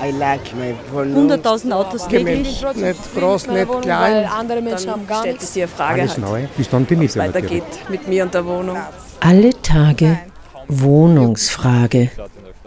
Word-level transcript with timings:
100.000 0.00 1.72
Autos 1.72 2.06
täglich. 2.08 2.62
Nicht 2.74 3.14
groß, 3.14 3.46
nicht 3.48 3.82
klein. 3.82 4.26
Andere 4.26 4.60
Menschen 4.60 4.90
haben 4.90 5.06
gar 5.06 5.20
stellt 5.20 5.36
nichts. 5.36 5.52
sich 5.52 5.62
die 5.62 5.68
Frage 5.68 6.02
Alles 6.02 6.12
halt, 6.12 6.20
neu. 6.20 6.42
Bis 6.56 6.68
dann 6.68 6.86
die 6.86 7.00
wie 7.00 7.04
es 7.06 7.16
Miete 7.16 7.28
weitergeht 7.28 7.64
mit 7.88 8.06
mir 8.08 8.24
und 8.24 8.34
der 8.34 8.44
Wohnung. 8.44 8.76
Alle 9.20 9.50
Tage 9.62 10.18
Wohnungsfrage. 10.68 12.10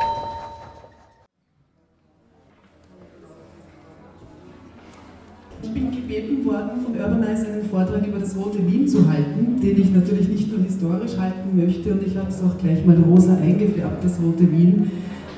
von 6.87 6.99
Urbanize 6.99 7.47
einen 7.47 7.69
Vortrag 7.69 8.07
über 8.07 8.19
das 8.19 8.35
Rote 8.35 8.65
Wien 8.65 8.87
zu 8.87 9.09
halten, 9.09 9.59
den 9.61 9.81
ich 9.81 9.91
natürlich 9.91 10.29
nicht 10.29 10.51
nur 10.51 10.63
historisch 10.63 11.17
halten 11.17 11.55
möchte 11.55 11.91
und 11.91 12.05
ich 12.05 12.15
habe 12.15 12.29
es 12.29 12.41
auch 12.41 12.57
gleich 12.57 12.85
mal 12.85 12.95
rosa 12.95 13.35
eingefärbt, 13.37 14.03
das 14.03 14.19
Rote 14.21 14.49
Wien, 14.51 14.89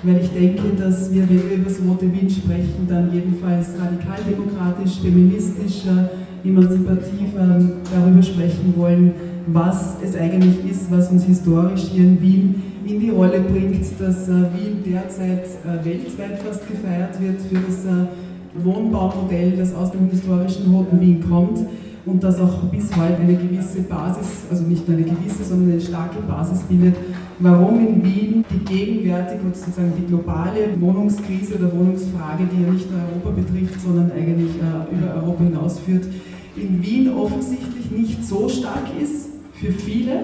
weil 0.03 0.21
ich 0.21 0.29
denke, 0.29 0.61
dass 0.77 1.11
wir, 1.11 1.27
wenn 1.27 1.49
wir 1.49 1.57
über 1.57 1.69
das 1.69 1.79
Rote 1.81 2.05
Wien 2.13 2.29
sprechen, 2.29 2.87
dann 2.87 3.13
jedenfalls 3.13 3.69
radikaldemokratisch, 3.79 4.99
feministischer, 5.01 6.09
emanzipativer 6.43 7.61
darüber 7.93 8.23
sprechen 8.23 8.73
wollen, 8.77 9.13
was 9.47 9.97
es 10.03 10.15
eigentlich 10.15 10.69
ist, 10.69 10.91
was 10.91 11.11
uns 11.11 11.25
historisch 11.25 11.89
hier 11.91 12.03
in 12.03 12.21
Wien 12.21 12.63
in 12.85 12.99
die 12.99 13.09
Rolle 13.09 13.41
bringt, 13.41 13.85
dass 13.99 14.29
äh, 14.29 14.31
Wien 14.31 14.83
derzeit 14.85 15.45
äh, 15.45 15.85
weltweit 15.85 16.39
fast 16.39 16.67
gefeiert 16.67 17.19
wird 17.21 17.41
für 17.41 17.55
das 17.55 17.85
äh, 17.85 18.07
Wohnbaumodell, 18.55 19.51
das 19.57 19.73
aus 19.73 19.91
dem 19.91 20.09
historischen 20.09 20.73
Roten 20.73 20.99
Wien 20.99 21.23
kommt 21.27 21.59
und 22.05 22.23
das 22.23 22.39
auch 22.39 22.63
bis 22.71 22.95
heute 22.95 23.17
eine 23.21 23.35
gewisse 23.35 23.81
Basis, 23.81 24.45
also 24.49 24.63
nicht 24.63 24.87
nur 24.87 24.97
eine 24.97 25.05
gewisse, 25.05 25.43
sondern 25.43 25.71
eine 25.71 25.81
starke 25.81 26.21
Basis 26.21 26.61
bildet, 26.63 26.95
warum 27.39 27.79
in 27.79 28.03
Wien 28.03 28.45
die 28.49 28.65
gegenwärtige 28.65 29.43
und 29.43 29.55
sozusagen 29.55 29.93
die 29.97 30.07
globale 30.07 30.69
Wohnungskrise 30.79 31.55
oder 31.55 31.71
Wohnungsfrage, 31.73 32.45
die 32.51 32.63
ja 32.63 32.71
nicht 32.71 32.89
nur 32.91 33.01
Europa 33.01 33.41
betrifft, 33.41 33.81
sondern 33.81 34.11
eigentlich 34.11 34.51
äh, 34.55 34.95
über 34.95 35.21
Europa 35.21 35.43
hinausführt, 35.43 36.05
in 36.55 36.83
Wien 36.83 37.13
offensichtlich 37.13 37.91
nicht 37.91 38.25
so 38.25 38.49
stark 38.49 38.87
ist 39.01 39.27
für 39.53 39.71
viele, 39.71 40.23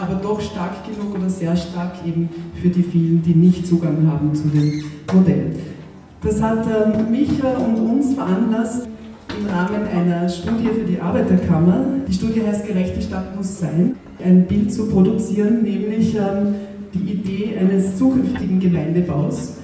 aber 0.00 0.20
doch 0.22 0.40
stark 0.40 0.84
genug 0.84 1.16
oder 1.16 1.30
sehr 1.30 1.56
stark 1.56 1.94
eben 2.06 2.28
für 2.60 2.68
die 2.68 2.82
vielen, 2.82 3.22
die 3.22 3.34
nicht 3.34 3.66
Zugang 3.66 4.06
haben 4.06 4.34
zu 4.34 4.48
dem 4.48 4.84
Modell. 5.12 5.56
Das 6.22 6.40
hat 6.40 6.66
ähm, 6.66 7.10
mich 7.10 7.30
und 7.42 7.76
uns 7.76 8.14
veranlasst, 8.14 8.88
im 9.38 9.46
Rahmen 9.46 9.86
einer 9.86 10.28
Studie 10.28 10.68
für 10.68 10.86
die 10.86 10.98
Arbeiterkammer, 10.98 11.84
die 12.08 12.12
Studie 12.12 12.42
heißt 12.46 12.66
Gerechte 12.66 13.02
Stadt 13.02 13.36
muss 13.36 13.60
sein, 13.60 13.96
ein 14.24 14.46
Bild 14.46 14.72
zu 14.72 14.88
produzieren, 14.88 15.62
nämlich 15.62 16.14
ähm, 16.14 16.54
die 16.94 17.12
Idee 17.12 17.58
eines 17.58 17.98
zukünftigen 17.98 18.58
Gemeindebaus. 18.58 19.54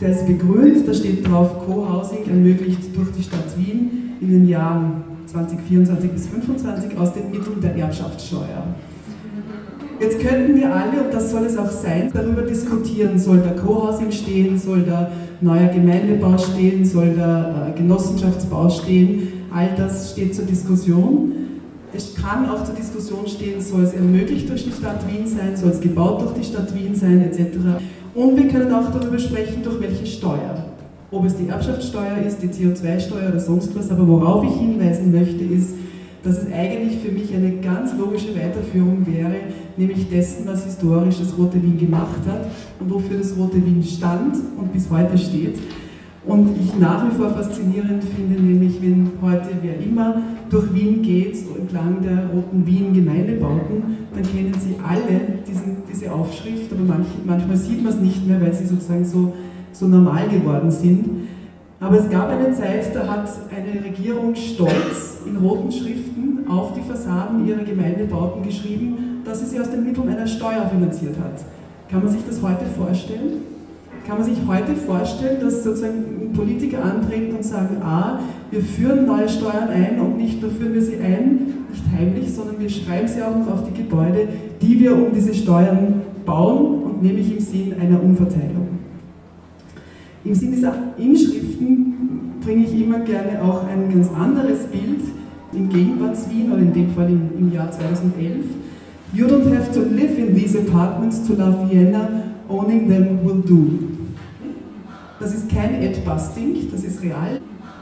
Der 0.00 0.10
ist 0.10 0.26
begrünt, 0.26 0.88
da 0.88 0.94
steht 0.94 1.28
drauf, 1.28 1.64
Co-Housing 1.66 2.26
ermöglicht 2.26 2.96
durch 2.96 3.12
die 3.12 3.22
Stadt 3.22 3.56
Wien 3.56 4.14
in 4.20 4.30
den 4.30 4.48
Jahren 4.48 5.04
2024 5.26 6.10
bis 6.10 6.22
2025 6.28 6.98
aus 6.98 7.12
den 7.12 7.30
Mitteln 7.30 7.60
der 7.62 7.76
Erbschaftssteuer. 7.76 8.64
Jetzt 10.00 10.18
könnten 10.18 10.56
wir 10.56 10.74
alle, 10.74 11.04
und 11.04 11.12
das 11.12 11.30
soll 11.30 11.44
es 11.44 11.56
auch 11.58 11.70
sein, 11.70 12.10
darüber 12.12 12.42
diskutieren, 12.42 13.18
soll 13.18 13.38
da 13.38 13.50
Co-Housing 13.50 14.10
stehen, 14.10 14.58
soll 14.58 14.82
da 14.82 15.10
neuer 15.42 15.68
Gemeindebau 15.68 16.36
stehen, 16.38 16.84
soll 16.84 17.14
da 17.16 17.68
äh, 17.68 17.78
Genossenschaftsbau 17.78 18.68
stehen, 18.68 19.44
all 19.52 19.70
das 19.76 20.12
steht 20.12 20.34
zur 20.34 20.44
Diskussion. 20.44 21.32
Es 21.92 22.14
kann 22.14 22.48
auch 22.48 22.64
zur 22.64 22.74
Diskussion 22.74 23.26
stehen, 23.26 23.60
soll 23.60 23.82
es 23.82 23.94
ermöglicht 23.94 24.48
durch 24.48 24.64
die 24.64 24.72
Stadt 24.72 25.00
Wien 25.08 25.26
sein, 25.26 25.56
soll 25.56 25.70
es 25.70 25.80
gebaut 25.80 26.20
durch 26.22 26.34
die 26.34 26.44
Stadt 26.44 26.74
Wien 26.74 26.94
sein, 26.94 27.20
etc. 27.22 27.58
Und 28.14 28.36
wir 28.36 28.48
können 28.48 28.72
auch 28.72 28.90
darüber 28.92 29.18
sprechen, 29.18 29.62
durch 29.62 29.80
welche 29.80 30.06
Steuer. 30.06 30.66
Ob 31.10 31.24
es 31.24 31.36
die 31.36 31.48
Erbschaftssteuer 31.48 32.18
ist, 32.24 32.40
die 32.40 32.48
CO2-Steuer 32.48 33.30
oder 33.30 33.40
sonst 33.40 33.74
was, 33.76 33.90
aber 33.90 34.06
worauf 34.06 34.44
ich 34.44 34.54
hinweisen 34.60 35.10
möchte, 35.10 35.42
ist, 35.42 35.70
dass 36.22 36.38
es 36.38 36.52
eigentlich 36.52 36.98
für 36.98 37.12
mich 37.12 37.34
eine 37.34 37.56
ganz 37.56 37.96
logische 37.96 38.34
Weiterführung 38.34 39.06
wäre, 39.06 39.36
nämlich 39.76 40.08
dessen, 40.08 40.46
was 40.46 40.64
historisch 40.64 41.18
das 41.18 41.36
Rote 41.38 41.62
Wien 41.62 41.78
gemacht 41.78 42.20
hat 42.26 42.46
und 42.78 42.90
wofür 42.90 43.18
das 43.18 43.36
Rote 43.36 43.64
Wien 43.64 43.82
stand 43.82 44.36
und 44.58 44.72
bis 44.72 44.90
heute 44.90 45.16
steht. 45.16 45.58
Und 46.26 46.50
ich 46.60 46.78
nach 46.78 47.06
wie 47.06 47.16
vor 47.16 47.30
faszinierend 47.30 48.04
finde, 48.04 48.40
nämlich 48.40 48.80
wenn 48.82 49.10
heute 49.22 49.48
wer 49.62 49.80
immer 49.80 50.22
durch 50.50 50.72
Wien 50.74 51.00
geht, 51.00 51.36
so 51.36 51.56
entlang 51.58 52.02
der 52.02 52.28
Roten 52.34 52.66
Wien 52.66 52.92
Gemeindebauten, 52.92 53.82
dann 54.14 54.22
kennen 54.22 54.54
sie 54.60 54.74
alle 54.86 55.40
diesen, 55.48 55.78
diese 55.90 56.12
Aufschrift, 56.12 56.70
aber 56.72 56.82
manch, 56.82 57.06
manchmal 57.24 57.56
sieht 57.56 57.82
man 57.82 57.94
es 57.94 58.00
nicht 58.00 58.26
mehr, 58.26 58.38
weil 58.40 58.52
sie 58.52 58.66
sozusagen 58.66 59.04
so, 59.04 59.32
so 59.72 59.88
normal 59.88 60.28
geworden 60.28 60.70
sind. 60.70 61.06
Aber 61.82 61.98
es 61.98 62.10
gab 62.10 62.28
eine 62.28 62.52
Zeit, 62.52 62.94
da 62.94 63.06
hat 63.06 63.26
eine 63.56 63.82
Regierung 63.82 64.34
stolz 64.34 65.20
in 65.24 65.36
roten 65.36 65.72
Schriften 65.72 66.46
auf 66.46 66.74
die 66.74 66.82
Fassaden 66.82 67.46
ihrer 67.46 67.64
Gemeindebauten 67.64 68.42
geschrieben, 68.42 69.22
dass 69.24 69.40
sie 69.40 69.46
sie 69.46 69.60
aus 69.60 69.70
den 69.70 69.84
Mitteln 69.84 70.10
einer 70.10 70.26
Steuer 70.26 70.68
finanziert 70.70 71.16
hat. 71.18 71.42
Kann 71.90 72.04
man 72.04 72.12
sich 72.12 72.20
das 72.28 72.42
heute 72.42 72.66
vorstellen? 72.66 73.44
Kann 74.06 74.18
man 74.18 74.26
sich 74.26 74.36
heute 74.46 74.74
vorstellen, 74.74 75.40
dass 75.40 75.64
sozusagen 75.64 76.32
Politiker 76.34 76.84
antreten 76.84 77.34
und 77.34 77.44
sagen, 77.44 77.78
ah, 77.82 78.18
wir 78.50 78.60
führen 78.60 79.06
neue 79.06 79.28
Steuern 79.28 79.68
ein 79.68 79.98
und 80.00 80.18
nicht 80.18 80.42
nur 80.42 80.50
führen 80.50 80.74
wir 80.74 80.82
sie 80.82 80.96
ein, 80.96 81.64
nicht 81.70 81.84
heimlich, 81.96 82.34
sondern 82.34 82.58
wir 82.58 82.68
schreiben 82.68 83.08
sie 83.08 83.22
auch 83.22 83.36
noch 83.36 83.52
auf 83.52 83.64
die 83.64 83.82
Gebäude, 83.82 84.28
die 84.60 84.80
wir 84.80 84.94
um 84.94 85.14
diese 85.14 85.32
Steuern 85.32 86.02
bauen 86.26 86.82
und 86.82 87.02
nämlich 87.02 87.32
im 87.32 87.40
Sinn 87.40 87.74
einer 87.80 88.02
Umverteilung. 88.02 88.68
Im 90.24 90.34
Sinne 90.34 90.56
dieser 90.56 90.74
Inschriften 91.60 92.40
bringe 92.42 92.64
ich 92.64 92.80
immer 92.80 93.00
gerne 93.00 93.42
auch 93.42 93.66
ein 93.66 93.92
ganz 93.92 94.08
anderes 94.10 94.64
Bild 94.66 95.00
im 95.52 95.68
Gegenwarts-Wien 95.68 96.52
oder 96.52 96.62
in 96.62 96.72
dem 96.72 96.94
Fall 96.94 97.08
im, 97.08 97.30
im 97.38 97.52
Jahr 97.52 97.70
2011. 97.70 98.46
You 99.12 99.26
don't 99.26 99.54
have 99.54 99.72
to 99.72 99.80
live 99.80 100.16
in 100.18 100.34
these 100.34 100.56
apartments 100.56 101.26
to 101.26 101.34
love 101.34 101.68
Vienna, 101.70 102.08
owning 102.48 102.88
them 102.88 103.24
will 103.24 103.42
do. 103.42 103.78
Das 105.18 105.34
ist 105.34 105.50
kein 105.50 105.82
Ad-Busting, 105.82 106.70
das 106.70 106.84
ist 106.84 107.02
real. 107.02 107.40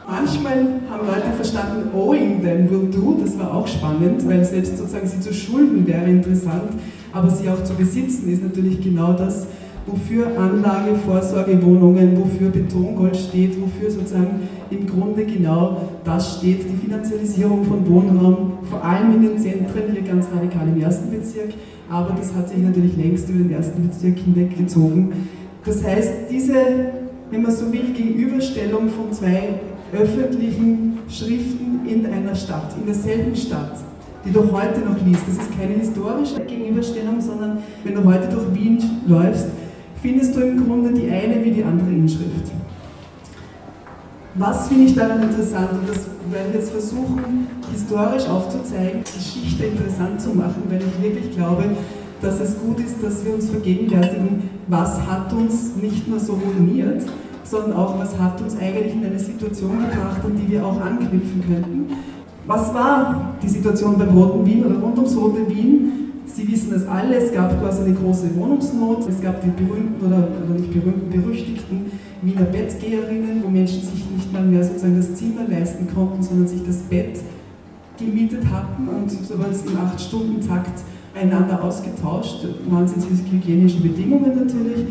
Manchmal 0.09 0.81
haben 0.91 1.07
Leute 1.07 1.37
verstanden, 1.37 1.91
owing 1.95 2.43
them 2.43 2.71
will 2.71 2.89
do, 2.91 3.19
das 3.23 3.39
war 3.39 3.55
auch 3.55 3.69
spannend, 3.69 4.27
weil 4.27 4.43
selbst 4.45 4.79
sozusagen 4.79 5.07
sie 5.07 5.21
zu 5.21 5.35
schulden 5.35 5.87
wäre 5.87 6.07
interessant, 6.07 6.73
aber 7.13 7.29
sie 7.29 7.49
auch 7.51 7.63
zu 7.63 7.75
besitzen 7.75 8.33
ist 8.33 8.43
natürlich 8.43 8.83
genau 8.83 9.13
das, 9.13 9.47
wofür 9.91 10.27
Anlage, 10.39 10.95
Vorsorgewohnungen, 11.07 12.19
wofür 12.21 12.51
Betongold 12.51 13.17
steht, 13.17 13.61
wofür 13.61 13.91
sozusagen 13.91 14.41
im 14.71 14.87
Grunde 14.87 15.25
genau 15.25 15.83
das 16.05 16.39
steht, 16.39 16.65
die 16.65 16.87
Finanzialisierung 16.87 17.65
von 17.65 17.87
Wohnraum, 17.89 18.53
vor 18.71 18.85
allem 18.85 19.15
in 19.15 19.23
den 19.23 19.39
Zentren, 19.39 19.93
hier 19.93 20.03
ganz 20.03 20.27
radikal 20.35 20.69
im 20.69 20.81
ersten 20.81 21.11
Bezirk, 21.11 21.51
aber 21.91 22.15
das 22.17 22.35
hat 22.35 22.49
sich 22.49 22.59
natürlich 22.59 22.97
längst 22.97 23.29
über 23.31 23.39
den 23.39 23.53
ersten 23.53 23.89
Bezirk 23.89 24.19
hinweggezogen. 24.19 25.29
Das 25.65 25.83
heißt, 25.85 26.13
diese, 26.31 26.55
wenn 27.31 27.43
man 27.43 27.53
so 27.53 27.73
will, 27.73 27.93
Gegenüberstellung 27.95 28.89
von 28.89 29.13
zwei 29.13 29.61
öffentlichen 29.93 30.99
Schriften 31.09 31.81
in 31.89 32.07
einer 32.07 32.35
Stadt, 32.35 32.75
in 32.79 32.87
derselben 32.87 33.35
Stadt, 33.35 33.79
die 34.25 34.33
du 34.33 34.41
heute 34.53 34.81
noch 34.81 35.03
liest, 35.07 35.23
das 35.27 35.37
ist 35.37 35.59
keine 35.59 35.75
historische 35.75 36.41
Gegenüberstellung, 36.47 37.21
sondern 37.21 37.59
wenn 37.85 37.95
du 37.95 38.05
heute 38.05 38.29
durch 38.29 38.55
Wien 38.55 38.79
läufst, 39.07 39.47
findest 40.03 40.37
du 40.37 40.41
im 40.41 40.65
Grunde 40.67 40.93
die 40.93 41.11
eine 41.11 41.45
wie 41.45 41.51
die 41.51 41.65
andere 41.65 41.91
Inschrift. 41.91 42.53
Was 44.35 44.69
finde 44.69 44.85
ich 44.85 44.95
daran 44.95 45.23
interessant? 45.23 45.71
Und 45.73 45.89
das 45.89 46.07
werden 46.31 46.53
wir 46.53 46.61
jetzt 46.61 46.71
versuchen, 46.71 47.49
historisch 47.73 48.27
aufzuzeigen, 48.29 49.03
Geschichte 49.03 49.65
interessant 49.65 50.21
zu 50.21 50.31
machen, 50.31 50.63
weil 50.69 50.81
ich 50.81 51.03
wirklich 51.03 51.35
glaube, 51.35 51.65
dass 52.21 52.41
es 52.41 52.59
gut 52.59 52.79
ist, 52.81 53.03
dass 53.03 53.25
wir 53.25 53.35
uns 53.35 53.49
vergegenwärtigen, 53.49 54.51
was 54.69 55.01
hat 55.01 55.33
uns 55.33 55.77
nicht 55.81 56.07
nur 56.09 56.21
so 56.21 56.35
ruiniert, 56.35 57.05
sondern 57.43 57.73
auch, 57.75 57.99
was 57.99 58.19
hat 58.19 58.41
uns 58.41 58.57
eigentlich 58.59 58.95
in 58.95 59.05
eine 59.05 59.19
Situation 59.19 59.79
gebracht, 59.79 60.21
an 60.25 60.37
die 60.37 60.53
wir 60.53 60.65
auch 60.65 60.81
anknüpfen 60.81 61.43
könnten. 61.47 61.87
Was 62.47 62.73
war 62.75 63.35
die 63.43 63.49
Situation 63.49 63.99
beim 63.99 64.17
Roten 64.17 64.45
Wien 64.47 64.65
oder 64.65 64.79
rund 64.79 64.97
ums 64.99 65.17
Rote 65.17 65.49
Wien? 65.49 66.08
Sie 66.35 66.51
wissen 66.51 66.71
das 66.71 66.87
alle, 66.87 67.17
es 67.17 67.33
gab 67.33 67.59
quasi 67.61 67.83
eine 67.83 67.95
große 67.95 68.35
Wohnungsnot, 68.37 69.09
es 69.09 69.21
gab 69.21 69.43
die 69.43 69.51
berühmten 69.51 70.05
oder, 70.05 70.29
oder 70.45 70.61
nicht 70.61 70.73
berühmten, 70.73 71.11
berüchtigten 71.11 71.91
Wiener 72.23 72.43
Bettgeherinnen, 72.43 73.43
wo 73.43 73.49
Menschen 73.49 73.81
sich 73.81 74.05
nicht 74.15 74.33
mal 74.33 74.43
mehr 74.43 74.63
sozusagen 74.63 74.97
das 74.97 75.15
Zimmer 75.15 75.49
leisten 75.49 75.87
konnten, 75.93 76.23
sondern 76.23 76.47
sich 76.47 76.65
das 76.65 76.79
Bett 76.79 77.19
gemietet 77.99 78.45
hatten 78.51 78.89
und 78.89 79.11
sowas 79.11 79.65
im 79.67 79.77
8-Stunden-Takt 79.77 80.81
einander 81.15 81.63
ausgetauscht, 81.63 82.47
wahnsinnig 82.69 83.21
hygienische 83.31 83.81
Bedingungen 83.81 84.35
natürlich. 84.37 84.87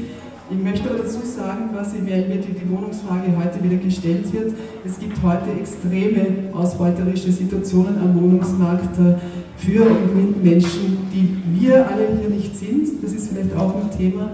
Ich 0.50 0.64
möchte 0.64 0.88
dazu 0.88 1.20
sagen, 1.26 1.72
quasi, 1.74 1.98
weil 2.08 2.30
mir 2.30 2.38
die, 2.38 2.70
Wohnungsfrage 2.70 3.36
heute 3.36 3.62
wieder 3.62 3.84
gestellt 3.84 4.32
wird, 4.32 4.54
es 4.86 4.98
gibt 4.98 5.22
heute 5.22 5.52
extreme 5.60 6.54
ausbeuterische 6.54 7.34
Situationen 7.34 7.98
am 7.98 8.16
Wohnungsmarkt 8.16 8.98
äh, 8.98 9.16
für 9.58 9.84
und 9.84 10.16
mit 10.16 10.44
Menschen, 10.44 11.00
die 11.14 11.36
wir 11.60 11.86
alle 11.86 12.08
hier 12.22 12.30
nicht 12.30 12.56
sind. 12.56 13.04
Das 13.04 13.12
ist 13.12 13.30
vielleicht 13.30 13.54
auch 13.58 13.76
ein 13.76 13.92
Thema, 13.98 14.32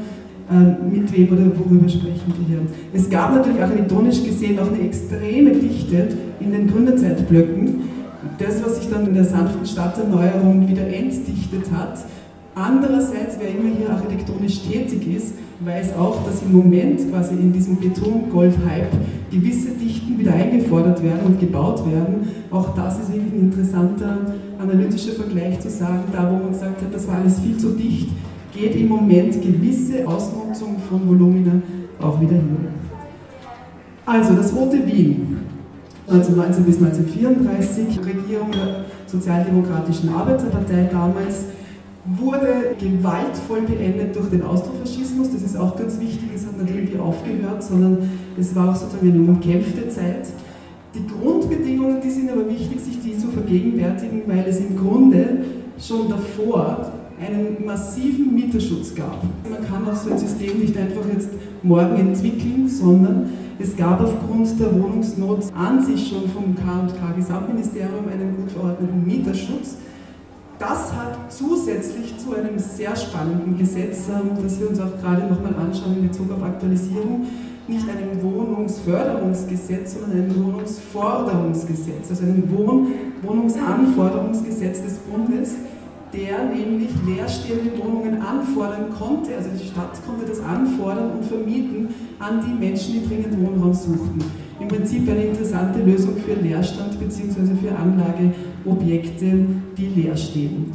äh, 0.52 0.86
mit 0.86 1.12
wem 1.18 1.32
oder 1.34 1.46
worüber 1.58 1.90
sprechen 1.90 2.32
wir 2.38 2.48
hier. 2.48 2.60
Es 2.94 3.10
gab 3.10 3.34
natürlich 3.34 3.62
architektonisch 3.62 4.24
gesehen 4.24 4.60
auch 4.60 4.72
eine 4.72 4.82
extreme 4.82 5.52
Dichte 5.52 6.10
in 6.40 6.52
den 6.52 6.68
Gründerzeitblöcken. 6.68 7.90
Das, 8.38 8.64
was 8.64 8.78
sich 8.78 8.90
dann 8.90 9.08
in 9.08 9.16
der 9.16 9.26
sanften 9.26 9.66
Stadterneuerung 9.66 10.68
wieder 10.68 10.86
entdichtet 10.86 11.72
hat. 11.76 12.06
Andererseits, 12.54 13.38
wer 13.40 13.50
immer 13.50 13.76
hier 13.76 13.90
architektonisch 13.90 14.62
tätig 14.62 15.08
ist, 15.16 15.34
weiß 15.66 15.96
auch, 15.98 16.26
dass 16.26 16.42
im 16.42 16.54
Moment 16.54 17.10
quasi 17.10 17.36
in 17.36 17.54
diesem 17.54 17.80
Betongold-Hype 17.80 18.92
gewisse 19.32 19.72
Dichten 19.72 20.18
wieder 20.18 20.34
eingefordert 20.34 21.04
werden 21.04 21.22
und 21.26 21.40
gebaut 21.40 21.84
werden. 21.90 22.28
Auch 22.52 22.76
das 22.76 23.00
ist 23.00 23.10
ein 23.10 23.32
interessanter 23.34 24.36
analytischer 24.60 25.14
Vergleich 25.14 25.60
zu 25.60 25.70
sagen, 25.70 26.04
da 26.12 26.30
wo 26.30 26.44
man 26.44 26.52
gesagt 26.52 26.82
hat, 26.82 26.94
das 26.94 27.08
war 27.08 27.18
alles 27.18 27.40
viel 27.40 27.58
zu 27.58 27.72
dicht, 27.72 28.10
geht 28.54 28.76
im 28.76 28.88
Moment 28.88 29.42
gewisse 29.42 30.08
Ausnutzung 30.08 30.78
von 30.90 31.08
Volumina 31.08 31.54
auch 32.00 32.20
wieder 32.22 32.36
hin. 32.36 32.58
Also 34.06 34.34
das 34.34 34.54
Rote 34.54 34.86
Wien, 34.86 35.38
1919 36.08 36.66
bis 36.66 36.78
1934, 36.78 38.00
Regierung 38.00 38.52
der 38.52 38.86
Sozialdemokratischen 39.08 40.10
Arbeiterpartei 40.10 40.90
damals, 40.92 41.46
wurde 42.06 42.76
gewaltvoll 42.78 43.62
beendet 43.62 44.16
durch 44.16 44.30
den 44.30 44.44
Austrofaschismus. 44.44 45.32
Das 45.32 45.42
ist 45.42 45.58
auch 45.58 45.78
ganz 45.78 46.00
wichtig, 46.00 46.30
es 46.36 46.46
hat 46.46 46.62
nicht 46.62 46.76
irgendwie 46.76 47.00
aufgehört, 47.00 47.64
sondern 47.64 48.10
es 48.38 48.54
war 48.56 48.72
auch 48.72 48.76
sozusagen 48.76 49.12
eine 49.12 49.22
umkämpfte 49.22 49.88
Zeit. 49.88 50.28
Die 50.94 51.08
Grundbedingungen, 51.08 52.02
die 52.02 52.10
sind 52.10 52.30
aber 52.30 52.48
wichtig, 52.50 52.80
sich 52.82 53.00
die 53.02 53.18
zu 53.18 53.28
vergegenwärtigen, 53.30 54.24
weil 54.28 54.46
es 54.48 54.60
im 54.60 54.78
Grunde 54.78 55.44
schon 55.80 56.10
davor 56.10 56.92
einen 57.20 57.66
massiven 57.66 58.36
Mieterschutz 58.36 58.94
gab. 58.94 59.24
Man 59.50 59.66
kann 59.68 59.88
auch 59.88 59.96
so 59.96 60.12
ein 60.12 60.18
System 60.18 60.60
nicht 60.60 60.78
einfach 60.78 61.06
jetzt 61.12 61.30
morgen 61.64 61.96
entwickeln, 61.96 62.68
sondern 62.68 63.30
es 63.60 63.76
gab 63.76 64.02
aufgrund 64.02 64.60
der 64.60 64.74
Wohnungsnot 64.74 65.46
an 65.56 65.84
sich 65.84 66.10
schon 66.10 66.28
vom 66.30 66.56
K&K 66.56 67.14
Gesamtministerium 67.16 68.08
einen 68.12 68.36
gut 68.36 68.52
verordneten 68.52 69.04
Mieterschutz. 69.06 69.78
Das 70.60 70.94
hat 70.94 71.32
zusätzlich 71.32 72.18
zu 72.18 72.36
einem 72.36 72.60
sehr 72.60 72.96
spannenden 72.96 73.58
Gesetz, 73.58 74.08
ähm, 74.10 74.32
das 74.42 74.60
wir 74.60 74.70
uns 74.70 74.80
auch 74.80 75.00
gerade 75.02 75.28
nochmal 75.28 75.56
anschauen 75.56 75.98
in 75.98 76.08
Bezug 76.08 76.32
auf 76.32 76.44
Aktualisierung, 76.44 77.26
nicht 77.68 77.88
einem 77.90 78.22
Wohnungsförderungsgesetz, 78.22 79.94
sondern 79.94 80.12
ein 80.12 80.46
Wohnungsforderungsgesetz, 80.46 82.10
also 82.10 82.24
ein 82.24 82.44
Wohn 82.56 82.88
Wohnungsanforderungsgesetz 83.22 84.84
des 84.84 84.98
Bundes, 85.00 85.56
der 86.14 86.44
nämlich 86.46 86.90
leerstehende 87.08 87.72
Wohnungen 87.82 88.22
anfordern 88.22 88.90
konnte, 88.98 89.36
also 89.36 89.50
die 89.60 89.66
Stadt 89.66 89.98
konnte 90.06 90.26
das 90.28 90.40
anfordern 90.42 91.12
und 91.12 91.26
vermieten 91.26 91.88
an 92.20 92.42
die 92.46 92.54
Menschen, 92.54 92.94
die 92.94 93.08
dringend 93.08 93.40
Wohnraum 93.40 93.74
suchten. 93.74 94.20
Im 94.60 94.68
Prinzip 94.68 95.10
eine 95.10 95.26
interessante 95.26 95.80
Lösung 95.82 96.16
für 96.18 96.36
Leerstand 96.36 97.00
bzw. 97.00 97.56
für 97.62 97.76
Anlageobjekte, 98.66 99.46
die 99.78 99.86
leer 99.88 100.16
stehen. 100.16 100.72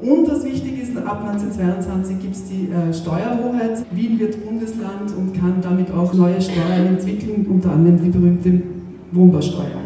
Und 0.00 0.30
was 0.30 0.44
wichtig 0.44 0.80
ist, 0.82 0.96
ab 0.96 1.24
1922 1.28 2.20
gibt 2.20 2.34
es 2.34 2.44
die 2.44 2.68
äh, 2.70 2.92
Steuerhoheit. 2.94 3.84
Wien 3.90 4.18
wird 4.18 4.44
Bundesland 4.44 5.12
und 5.16 5.34
kann 5.34 5.54
damit 5.60 5.90
auch 5.90 6.14
neue 6.14 6.40
Steuern 6.40 6.86
entwickeln, 6.86 7.46
unter 7.48 7.72
anderem 7.72 8.00
die 8.04 8.10
berühmte 8.10 8.62
Wohnbausteuer. 9.10 9.82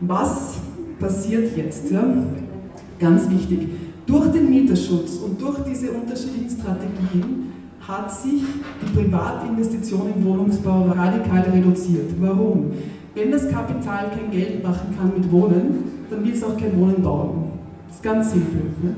Was 0.00 0.54
passiert 1.00 1.56
jetzt? 1.56 1.90
Ja? 1.90 2.04
Ganz 3.00 3.28
wichtig. 3.30 3.68
Durch 4.06 4.30
den 4.30 4.48
Mieterschutz 4.48 5.16
und 5.16 5.40
durch 5.40 5.58
diese 5.68 5.90
unterschiedlichen 5.90 6.50
Strategien 6.50 7.52
hat 7.80 8.12
sich 8.12 8.42
die 8.80 8.96
Privatinvestition 8.96 10.12
im 10.16 10.24
Wohnungsbau 10.24 10.82
radikal 10.82 11.42
reduziert. 11.52 12.10
Warum? 12.20 12.70
Wenn 13.14 13.32
das 13.32 13.50
Kapital 13.50 14.10
kein 14.10 14.30
Geld 14.30 14.62
machen 14.62 14.96
kann 14.96 15.12
mit 15.16 15.30
Wohnen, 15.32 16.01
dann 16.12 16.24
will 16.24 16.32
es 16.32 16.44
auch 16.44 16.56
kein 16.56 16.78
Wohnen 16.78 17.02
bauen. 17.02 17.52
Das 17.88 17.96
ist 17.96 18.02
ganz 18.02 18.32
simpel. 18.32 18.62
Ne? 18.82 18.94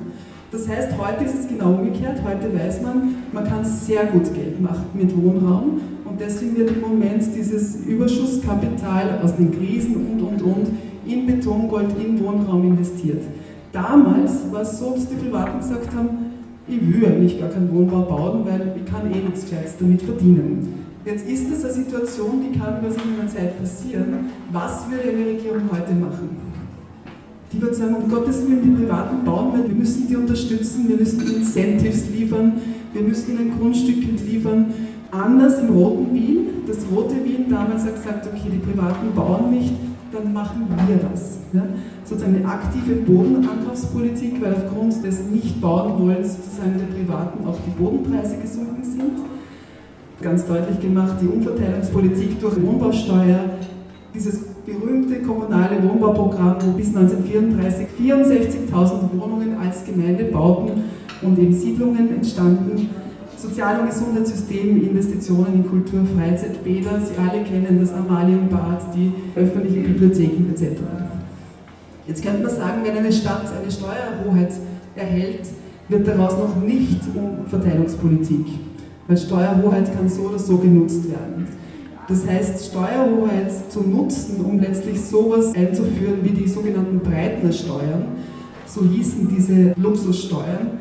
Das 0.51 0.69
heißt, 0.69 0.91
heute 0.99 1.25
ist 1.25 1.41
es 1.41 1.49
genau 1.49 1.75
umgekehrt. 1.75 2.21
Heute 2.25 2.55
weiß 2.57 2.83
man, 2.83 3.17
man 3.33 3.45
kann 3.45 3.65
sehr 3.65 4.07
gut 4.07 4.33
Geld 4.35 4.61
machen 4.61 4.87
mit 4.95 5.17
Wohnraum 5.17 5.81
und 6.05 6.21
deswegen 6.21 6.57
wird 6.57 6.71
im 6.71 6.81
Moment 6.81 7.23
dieses 7.35 7.85
Überschusskapital 7.87 9.21
aus 9.23 9.37
den 9.37 9.51
Krisen 9.51 9.97
und, 9.97 10.23
und, 10.23 10.43
und 10.43 10.69
in 11.07 11.27
Betongold, 11.27 11.89
in 11.99 12.23
Wohnraum 12.23 12.65
investiert. 12.65 13.23
Damals 13.73 14.53
war 14.53 14.63
es 14.63 14.79
so, 14.79 14.95
dass 14.95 15.09
die 15.09 15.17
Privaten 15.17 15.59
gesagt 15.59 15.95
haben, 15.95 16.09
ich 16.69 16.81
will 16.81 17.05
eigentlich 17.05 17.39
gar 17.41 17.51
keinen 17.51 17.73
Wohnbau 17.75 18.03
bauen, 18.03 18.45
weil 18.45 18.75
ich 18.77 18.91
kann 18.91 19.13
eh 19.13 19.21
nichts 19.21 19.43
Gescheites 19.43 19.75
damit 19.79 20.03
verdienen. 20.03 20.85
Jetzt 21.05 21.29
ist 21.29 21.51
das 21.53 21.65
eine 21.65 21.75
Situation, 21.75 22.41
die 22.41 22.59
kann 22.59 22.79
was 22.81 22.95
in 22.95 23.21
einer 23.21 23.29
Zeit 23.29 23.61
passieren. 23.61 24.31
Was 24.53 24.89
würde 24.89 25.11
eine 25.11 25.27
Regierung 25.27 25.69
heute 25.71 25.93
machen? 25.93 26.44
Die 27.55 27.63
wird 27.63 27.75
sagen, 27.75 27.95
um 27.97 28.11
Gottes 28.11 28.47
Willen, 28.47 28.63
die 28.63 28.83
Privaten 28.83 29.25
bauen 29.25 29.53
wir, 29.53 29.69
wir 29.69 29.75
müssen 29.75 30.09
die 30.09 30.17
unterstützen, 30.17 30.89
wir 30.89 30.97
müssen 30.97 31.21
Incentives 31.21 32.09
liefern, 32.11 32.53
wir 32.93 33.03
müssen 33.03 33.39
ihnen 33.39 33.59
Grundstücke 33.59 34.07
liefern. 34.27 34.67
Anders 35.11 35.61
im 35.61 35.71
Roten 35.71 36.13
Wien, 36.13 36.47
das 36.67 36.79
Rote 36.93 37.15
Wien 37.25 37.47
damals 37.49 37.85
hat 37.85 37.95
gesagt, 37.95 38.27
okay, 38.27 38.51
die 38.53 38.59
Privaten 38.59 39.15
bauen 39.15 39.51
nicht, 39.51 39.73
dann 40.13 40.33
machen 40.33 40.67
wir 40.89 40.97
das. 40.97 41.39
Ja? 41.53 41.67
Sozusagen 42.05 42.37
eine 42.37 42.47
aktive 42.47 42.95
Bodenankaufspolitik, 42.97 44.43
weil 44.43 44.55
aufgrund 44.55 45.05
des 45.05 45.21
Nicht-Bauen-Wollens 45.31 46.37
sozusagen 46.37 46.75
der 46.79 46.95
Privaten 46.97 47.47
auch 47.47 47.59
die 47.67 47.81
Bodenpreise 47.81 48.37
gesunken 48.39 48.83
sind. 48.83 49.13
Ganz 50.21 50.47
deutlich 50.47 50.81
gemacht, 50.81 51.17
die 51.21 51.27
Umverteilungspolitik 51.27 52.41
durch 52.41 52.61
Wohnbausteuer, 52.63 53.51
dieses 54.15 54.44
berühmte 54.65 55.21
kommunale 55.21 55.83
Wohnbauprogramm, 55.83 56.57
wo 56.61 56.73
bis 56.73 56.89
1934 56.89 57.87
64.000 58.01 59.21
Wohnungen 59.21 59.57
als 59.59 59.85
Gemeindebauten 59.85 60.85
und 61.23 61.39
eben 61.39 61.53
Siedlungen 61.53 62.15
entstanden. 62.15 62.89
Sozial- 63.37 63.81
und 63.81 63.91
Gesundheitssystem, 63.91 64.83
Investitionen 64.83 65.55
in 65.55 65.69
Kultur, 65.69 66.01
Freizeit, 66.17 66.65
Bäder, 66.65 66.99
Sie 67.01 67.15
alle 67.21 67.45
kennen 67.45 67.79
das 67.79 67.93
Amalienbad, 67.93 68.95
die 68.95 69.13
öffentlichen 69.35 69.83
Bibliotheken 69.83 70.51
etc. 70.51 70.81
Jetzt 72.07 72.25
könnte 72.25 72.43
man 72.43 72.51
sagen, 72.51 72.81
wenn 72.85 72.97
eine 72.97 73.13
Stadt 73.13 73.45
eine 73.61 73.71
Steuerhoheit 73.71 74.53
erhält, 74.97 75.47
wird 75.89 76.09
daraus 76.09 76.39
noch 76.39 76.57
nicht 76.65 77.01
Umverteilungspolitik, 77.15 78.47
weil 79.07 79.17
Steuerhoheit 79.17 79.95
kann 79.95 80.09
so 80.09 80.23
oder 80.23 80.39
so 80.39 80.57
genutzt 80.57 81.11
werden. 81.11 81.47
Das 82.07 82.27
heißt, 82.27 82.67
Steuerhoheit 82.67 83.51
zu 83.71 83.81
nutzen, 83.81 84.45
um 84.45 84.61
letztlich 84.61 85.01
sowas 85.01 85.55
einzuführen 85.55 86.19
wie 86.23 86.31
die 86.31 86.49
sogenannten 86.49 87.01
Breitnersteuern, 87.01 88.05
so 88.67 88.83
hießen 88.83 89.29
diese 89.35 89.75
Luxussteuern. 89.77 90.79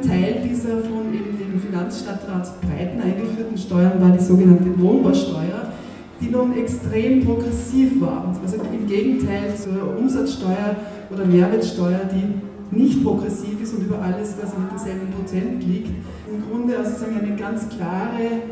Teil 0.00 0.42
dieser 0.48 0.78
von 0.78 1.12
eben 1.12 1.36
dem 1.36 1.60
Finanzstadtrat 1.60 2.60
Breiten 2.60 3.02
eingeführten 3.02 3.58
Steuern 3.58 4.00
war 4.00 4.10
die 4.10 4.24
sogenannte 4.24 4.78
Wohnbausteuer, 4.80 5.72
die 6.20 6.30
nun 6.30 6.56
extrem 6.56 7.24
progressiv 7.24 8.00
war. 8.00 8.34
Also 8.42 8.56
im 8.56 8.86
Gegenteil 8.86 9.54
zur 9.56 9.98
Umsatzsteuer 9.98 10.76
oder 11.10 11.24
Mehrwertsteuer, 11.26 12.00
die 12.14 12.76
nicht 12.76 13.02
progressiv 13.02 13.60
ist 13.62 13.74
und 13.74 13.86
über 13.86 14.00
alles, 14.00 14.34
was 14.40 14.56
mit 14.56 14.70
demselben 14.70 15.10
Prozent 15.10 15.64
liegt. 15.64 15.90
Im 16.30 16.48
Grunde 16.48 16.78
also 16.78 16.96
sagen 16.96 17.18
eine 17.20 17.36
ganz 17.36 17.68
klare 17.68 18.42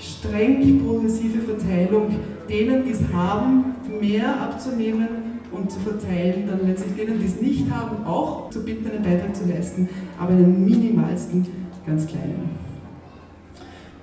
streng 0.00 0.80
progressive 0.84 1.40
Verteilung, 1.40 2.08
denen, 2.48 2.84
die 2.84 2.90
es 2.90 3.00
haben, 3.12 3.64
mehr 4.00 4.40
abzunehmen 4.40 5.08
und 5.52 5.70
zu 5.70 5.80
verteilen, 5.80 6.44
dann 6.46 6.66
letztlich 6.66 6.94
denen, 6.96 7.18
die 7.18 7.26
es 7.26 7.40
nicht 7.40 7.70
haben, 7.70 8.04
auch 8.06 8.50
zu 8.50 8.64
bitten, 8.64 8.90
einen 8.90 9.02
Beitrag 9.02 9.34
zu 9.34 9.48
leisten, 9.48 9.88
aber 10.18 10.32
einen 10.32 10.64
minimalsten, 10.64 11.46
ganz 11.86 12.06
kleinen. 12.06 12.60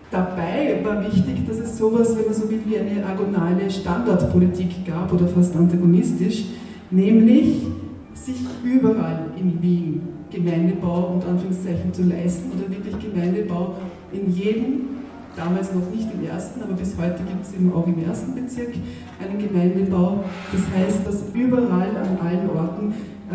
Dabei 0.09 0.79
war 0.83 1.03
wichtig, 1.05 1.45
dass 1.47 1.57
es 1.57 1.77
sowas, 1.77 2.15
wenn 2.17 2.25
man 2.25 2.33
so 2.33 2.49
will, 2.49 2.61
wie 2.65 2.77
eine 2.77 3.05
agonale 3.05 3.69
Standortpolitik 3.69 4.85
gab 4.85 5.11
oder 5.11 5.27
fast 5.27 5.55
antagonistisch, 5.55 6.45
nämlich 6.91 7.63
sich 8.13 8.45
überall 8.63 9.31
in 9.37 9.61
Wien 9.61 10.01
Gemeindebau 10.31 11.13
und 11.13 11.25
Anführungszeichen 11.25 11.93
zu 11.93 12.03
leisten 12.03 12.51
oder 12.51 12.69
wirklich 12.69 12.95
Gemeindebau 12.99 13.75
in 14.11 14.33
jedem, 14.33 14.96
damals 15.37 15.71
noch 15.73 15.89
nicht 15.93 16.07
im 16.11 16.27
ersten, 16.27 16.61
aber 16.63 16.73
bis 16.73 16.97
heute 16.97 17.21
gibt 17.23 17.45
es 17.45 17.53
eben 17.53 17.71
auch 17.71 17.85
im 17.85 18.03
ersten 18.03 18.33
Bezirk 18.33 18.73
einen 19.21 19.37
Gemeindebau. 19.39 20.23
Das 20.51 20.61
heißt, 20.75 21.05
dass 21.05 21.23
überall 21.33 21.95
an 21.95 22.17
allen 22.25 22.49
Orten 22.49 22.93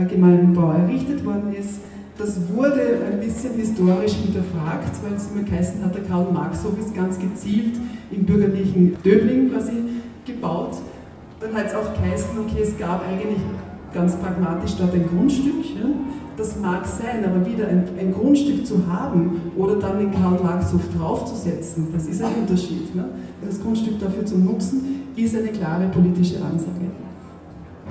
Gemeindebau 0.08 0.72
errichtet 0.72 1.24
worden 1.24 1.54
ist. 1.54 1.80
Das 2.18 2.36
wurde 2.52 2.80
ein 3.10 3.20
bisschen 3.20 3.54
historisch 3.54 4.12
hinterfragt, 4.12 4.90
weil 5.02 5.14
es 5.16 5.30
immer 5.30 5.44
geheißen 5.44 5.84
hat, 5.84 5.94
der 5.94 6.02
Karl-Marx-Hof 6.02 6.78
ist 6.78 6.94
ganz 6.94 7.18
gezielt 7.18 7.76
im 8.10 8.24
bürgerlichen 8.24 8.96
Döbling 9.04 9.50
quasi 9.50 9.72
gebaut. 10.26 10.76
Dann 11.40 11.54
hat 11.54 11.66
es 11.66 11.74
auch 11.74 11.94
geheißen, 11.94 12.38
okay, 12.38 12.62
es 12.62 12.78
gab 12.78 13.06
eigentlich 13.08 13.40
ganz 13.94 14.16
pragmatisch 14.16 14.72
dort 14.76 14.94
ein 14.94 15.06
Grundstück. 15.08 15.64
Ja? 15.76 15.88
Das 16.36 16.58
mag 16.58 16.86
sein, 16.86 17.24
aber 17.24 17.44
wieder 17.46 17.68
ein, 17.68 17.84
ein, 17.98 18.12
Grundstück 18.12 18.66
zu 18.66 18.86
haben 18.86 19.40
oder 19.56 19.76
dann 19.76 19.98
den 19.98 20.12
Karl-Marx-Hof 20.12 20.80
draufzusetzen, 20.96 21.88
das 21.92 22.06
ist 22.06 22.22
ein 22.22 22.32
Unterschied. 22.40 22.94
Ne? 22.94 23.04
Das 23.44 23.60
Grundstück 23.60 24.00
dafür 24.00 24.24
zu 24.24 24.38
nutzen, 24.38 25.02
ist 25.14 25.36
eine 25.36 25.48
klare 25.48 25.88
politische 25.88 26.36
Ansage. 26.36 26.86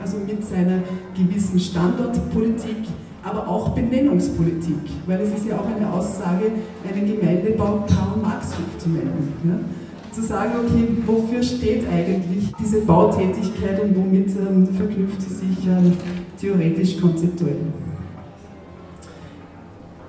Also 0.01 0.17
mit 0.25 0.43
seiner 0.43 0.79
gewissen 1.15 1.59
Standortpolitik, 1.59 2.87
aber 3.23 3.47
auch 3.47 3.69
Benennungspolitik, 3.69 4.89
weil 5.05 5.21
es 5.21 5.29
ist 5.37 5.47
ja 5.47 5.59
auch 5.59 5.67
eine 5.67 5.91
Aussage, 5.93 6.45
einen 6.89 7.05
Gemeindebau 7.05 7.85
Karl-Marx-Hof 7.87 8.79
zu 8.79 8.89
nennen. 8.89 9.33
Ja? 9.45 9.59
Zu 10.11 10.23
sagen, 10.23 10.51
okay, 10.65 10.87
wofür 11.05 11.43
steht 11.43 11.87
eigentlich 11.87 12.51
diese 12.59 12.81
Bautätigkeit 12.81 13.81
und 13.81 13.95
womit 13.95 14.29
ähm, 14.29 14.67
verknüpft 14.75 15.21
sie 15.21 15.33
sich 15.35 15.67
ähm, 15.67 15.93
theoretisch 16.37 16.99
konzeptuell. 16.99 17.57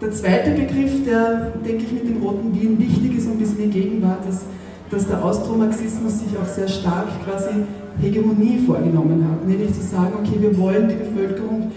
Der 0.02 0.10
zweite 0.10 0.50
Begriff, 0.50 1.04
der, 1.06 1.52
denke 1.64 1.84
ich, 1.84 1.92
mit 1.92 2.08
dem 2.08 2.20
Roten 2.24 2.52
Wien 2.52 2.76
wichtig 2.76 3.18
ist 3.18 3.28
und 3.28 3.38
bis 3.38 3.52
in 3.52 3.70
die 3.70 3.80
Gegenwart 3.80 4.28
ist, 4.28 4.42
dass 4.90 5.06
der 5.06 5.24
Austromarxismus 5.24 6.18
sich 6.18 6.36
auch 6.36 6.48
sehr 6.48 6.66
stark 6.66 7.06
quasi 7.24 7.50
Hegemonie 8.00 8.58
vorgenommen 8.66 9.24
hat, 9.30 9.46
nämlich 9.46 9.72
zu 9.72 9.80
sagen, 9.80 10.14
okay, 10.18 10.40
wir 10.40 10.58
wollen 10.58 10.88
die 10.88 10.96
Bevölkerung 10.96 11.70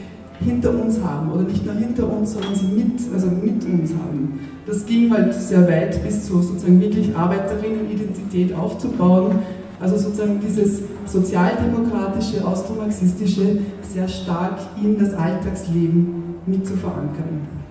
hinter 0.44 0.72
uns 0.72 1.00
haben 1.03 1.32
oder 1.32 1.44
nicht 1.44 1.63
nur 1.63 1.75
hinter 1.75 2.12
uns, 2.12 2.34
sondern 2.34 2.55
sie 2.55 2.65
mit, 2.65 3.00
also 3.13 3.27
mit 3.27 3.63
uns 3.63 3.91
haben. 3.94 4.39
Das 4.65 4.84
ging 4.88 5.12
halt 5.12 5.32
sehr 5.32 5.67
weit 5.67 6.03
bis 6.03 6.25
zu 6.25 6.41
sozusagen 6.41 6.82
wirklich 6.82 7.15
Arbeiterinnenidentität 7.15 8.55
aufzubauen, 8.55 9.36
also 9.79 9.98
sozusagen 9.98 10.39
dieses 10.39 10.82
sozialdemokratische, 11.05 12.44
austromarxistische 12.44 13.60
sehr 13.84 14.08
stark 14.08 14.58
in 14.84 14.98
das 14.98 15.13
Alltagsleben 15.13 16.24
mit 16.48 16.65
zu 16.65 16.74
verankern. 16.75 17.64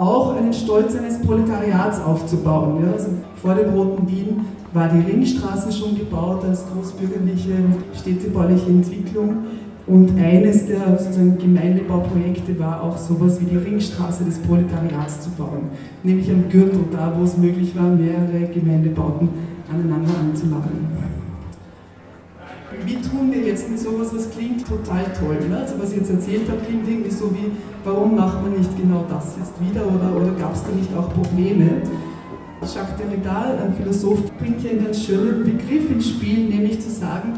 Auch 0.00 0.34
einen 0.34 0.54
Stolz 0.54 0.96
eines 0.96 1.20
Proletariats 1.20 2.00
aufzubauen. 2.00 2.82
Ja? 2.82 2.92
Also 2.92 3.08
vor 3.36 3.54
dem 3.54 3.74
Roten 3.74 4.08
Wien 4.08 4.46
war 4.72 4.88
die 4.88 5.00
Ringstraße 5.00 5.70
schon 5.70 5.94
gebaut 5.94 6.42
als 6.42 6.64
großbürgerliche 6.72 7.52
städtebauliche 8.00 8.70
Entwicklung. 8.70 9.44
Und 9.86 10.18
eines 10.18 10.66
der 10.66 10.98
sozusagen 10.98 11.36
Gemeindebauprojekte 11.36 12.58
war 12.58 12.82
auch 12.82 12.96
sowas 12.96 13.42
wie 13.42 13.44
die 13.44 13.58
Ringstraße 13.58 14.24
des 14.24 14.38
Proletariats 14.38 15.20
zu 15.20 15.30
bauen, 15.32 15.68
nämlich 16.02 16.30
am 16.30 16.48
Gürtel, 16.48 16.80
da 16.90 17.12
wo 17.18 17.24
es 17.24 17.36
möglich 17.36 17.76
war, 17.76 17.90
mehrere 17.90 18.46
Gemeindebauten 18.54 19.28
aneinander 19.70 20.12
anzulagen. 20.18 21.19
Wie 22.84 22.96
tun 22.96 23.30
wir 23.30 23.42
jetzt 23.42 23.68
mit 23.68 23.78
sowas, 23.78 24.08
was 24.14 24.30
klingt 24.30 24.66
total 24.66 25.04
toll? 25.18 25.38
Ne? 25.48 25.58
Also 25.58 25.74
was 25.78 25.90
ich 25.92 25.98
jetzt 25.98 26.10
erzählt 26.10 26.48
habe, 26.48 26.60
klingt 26.66 26.88
irgendwie 26.88 27.10
so 27.10 27.30
wie, 27.34 27.52
warum 27.84 28.16
macht 28.16 28.42
man 28.42 28.56
nicht 28.56 28.76
genau 28.76 29.04
das 29.08 29.36
jetzt 29.38 29.54
wieder 29.60 29.86
oder, 29.86 30.16
oder 30.16 30.32
gab 30.38 30.54
es 30.54 30.62
da 30.62 30.70
nicht 30.70 30.88
auch 30.96 31.12
Probleme? 31.12 31.82
Jacques 32.62 32.96
Derrida, 32.98 33.58
ein 33.64 33.74
Philosoph, 33.74 34.30
bringt 34.38 34.60
hier 34.60 34.72
einen 34.72 34.84
ganz 34.84 35.02
schönen 35.02 35.44
Begriff 35.44 35.90
ins 35.90 36.08
Spiel, 36.10 36.48
nämlich 36.48 36.80
zu 36.80 36.90
sagen, 36.90 37.32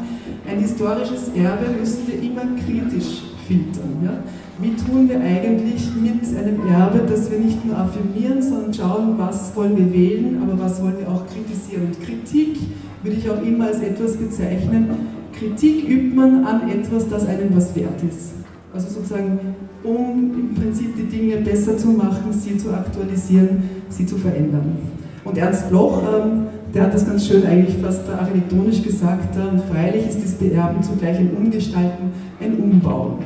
ein 0.45 0.59
historisches 0.59 1.29
Erbe 1.35 1.71
müssen 1.79 2.07
wir 2.07 2.21
immer 2.21 2.41
kritisch 2.59 3.23
filtern. 3.47 4.03
Ja? 4.03 4.23
Wie 4.59 4.75
tun 4.75 5.07
wir 5.07 5.19
eigentlich 5.21 5.89
mit 5.95 6.37
einem 6.37 6.67
Erbe, 6.67 7.03
das 7.07 7.31
wir 7.31 7.39
nicht 7.39 7.65
nur 7.65 7.77
affirmieren, 7.77 8.41
sondern 8.41 8.73
schauen, 8.73 9.17
was 9.17 9.55
wollen 9.55 9.77
wir 9.77 9.93
wählen, 9.93 10.41
aber 10.43 10.59
was 10.59 10.81
wollen 10.81 10.99
wir 10.99 11.07
auch 11.07 11.25
kritisieren. 11.25 11.87
Und 11.87 12.01
Kritik 12.01 12.57
würde 13.01 13.17
ich 13.17 13.29
auch 13.29 13.41
immer 13.41 13.67
als 13.67 13.81
etwas 13.81 14.17
bezeichnen. 14.17 14.89
Kritik 15.37 15.89
übt 15.89 16.15
man 16.15 16.45
an 16.45 16.69
etwas, 16.69 17.09
das 17.09 17.27
einem 17.27 17.55
was 17.55 17.75
wert 17.75 18.01
ist. 18.07 18.33
Also 18.73 18.89
sozusagen, 18.89 19.39
um 19.83 20.31
im 20.33 20.55
Prinzip 20.55 20.95
die 20.95 21.03
Dinge 21.03 21.37
besser 21.37 21.77
zu 21.77 21.89
machen, 21.89 22.31
sie 22.31 22.57
zu 22.57 22.71
aktualisieren, 22.73 23.69
sie 23.89 24.05
zu 24.05 24.17
verändern. 24.17 24.77
Und 25.23 25.37
Ernst 25.37 25.69
Bloch, 25.69 26.01
ähm, 26.01 26.47
der 26.73 26.83
hat 26.83 26.93
das 26.93 27.05
ganz 27.05 27.27
schön 27.27 27.45
eigentlich 27.45 27.77
fast 27.77 28.09
architektonisch 28.09 28.81
gesagt, 28.81 29.35
äh, 29.35 29.71
freilich 29.71 30.07
ist 30.07 30.23
das 30.23 30.33
Beerben 30.33 30.81
zugleich 30.81 31.17
ein 31.19 31.31
Umgestalten, 31.37 32.11
ein 32.41 32.57
Umbauen. 32.57 33.19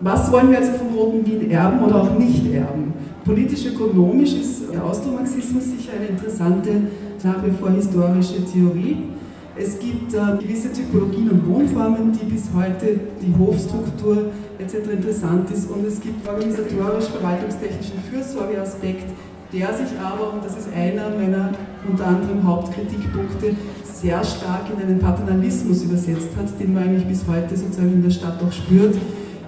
Was 0.00 0.30
wollen 0.30 0.50
wir 0.50 0.58
also 0.58 0.72
vom 0.72 0.94
Roten 0.96 1.26
Wien 1.26 1.50
erben 1.50 1.80
oder 1.80 2.02
auch 2.02 2.18
nicht 2.18 2.46
erben? 2.52 2.92
Politisch-ökonomisch 3.24 4.34
ist 4.34 4.72
der 4.72 4.84
Austromarxismus 4.84 5.64
sicher 5.64 5.92
eine 5.98 6.06
interessante, 6.06 6.70
nach 7.24 7.44
wie 7.44 7.50
vor 7.50 7.70
historische 7.70 8.44
Theorie. 8.44 8.96
Es 9.60 9.76
gibt 9.80 10.14
äh, 10.14 10.40
gewisse 10.40 10.72
Typologien 10.72 11.30
und 11.30 11.48
Wohnformen, 11.48 12.12
die 12.12 12.26
bis 12.26 12.44
heute 12.54 13.00
die 13.20 13.34
Hofstruktur 13.36 14.30
etc. 14.58 14.92
interessant 14.92 15.50
ist 15.50 15.68
und 15.68 15.84
es 15.84 16.00
gibt 16.00 16.26
organisatorisch-verwaltungstechnischen 16.28 17.98
Fürsorgeaspekt, 18.08 19.06
der 19.52 19.74
sich 19.74 19.98
aber, 19.98 20.34
und 20.34 20.44
das 20.44 20.58
ist 20.58 20.68
einer 20.72 21.10
meiner 21.10 21.50
unter 21.90 22.06
anderem 22.06 22.46
Hauptkritikpunkte, 22.46 23.56
sehr 23.82 24.22
stark 24.22 24.66
in 24.72 24.80
einen 24.80 25.00
Paternalismus 25.00 25.82
übersetzt 25.82 26.28
hat, 26.36 26.60
den 26.60 26.74
man 26.74 26.84
eigentlich 26.84 27.06
bis 27.06 27.24
heute 27.26 27.56
sozusagen 27.56 27.94
in 27.94 28.02
der 28.02 28.10
Stadt 28.10 28.40
auch 28.40 28.52
spürt, 28.52 28.96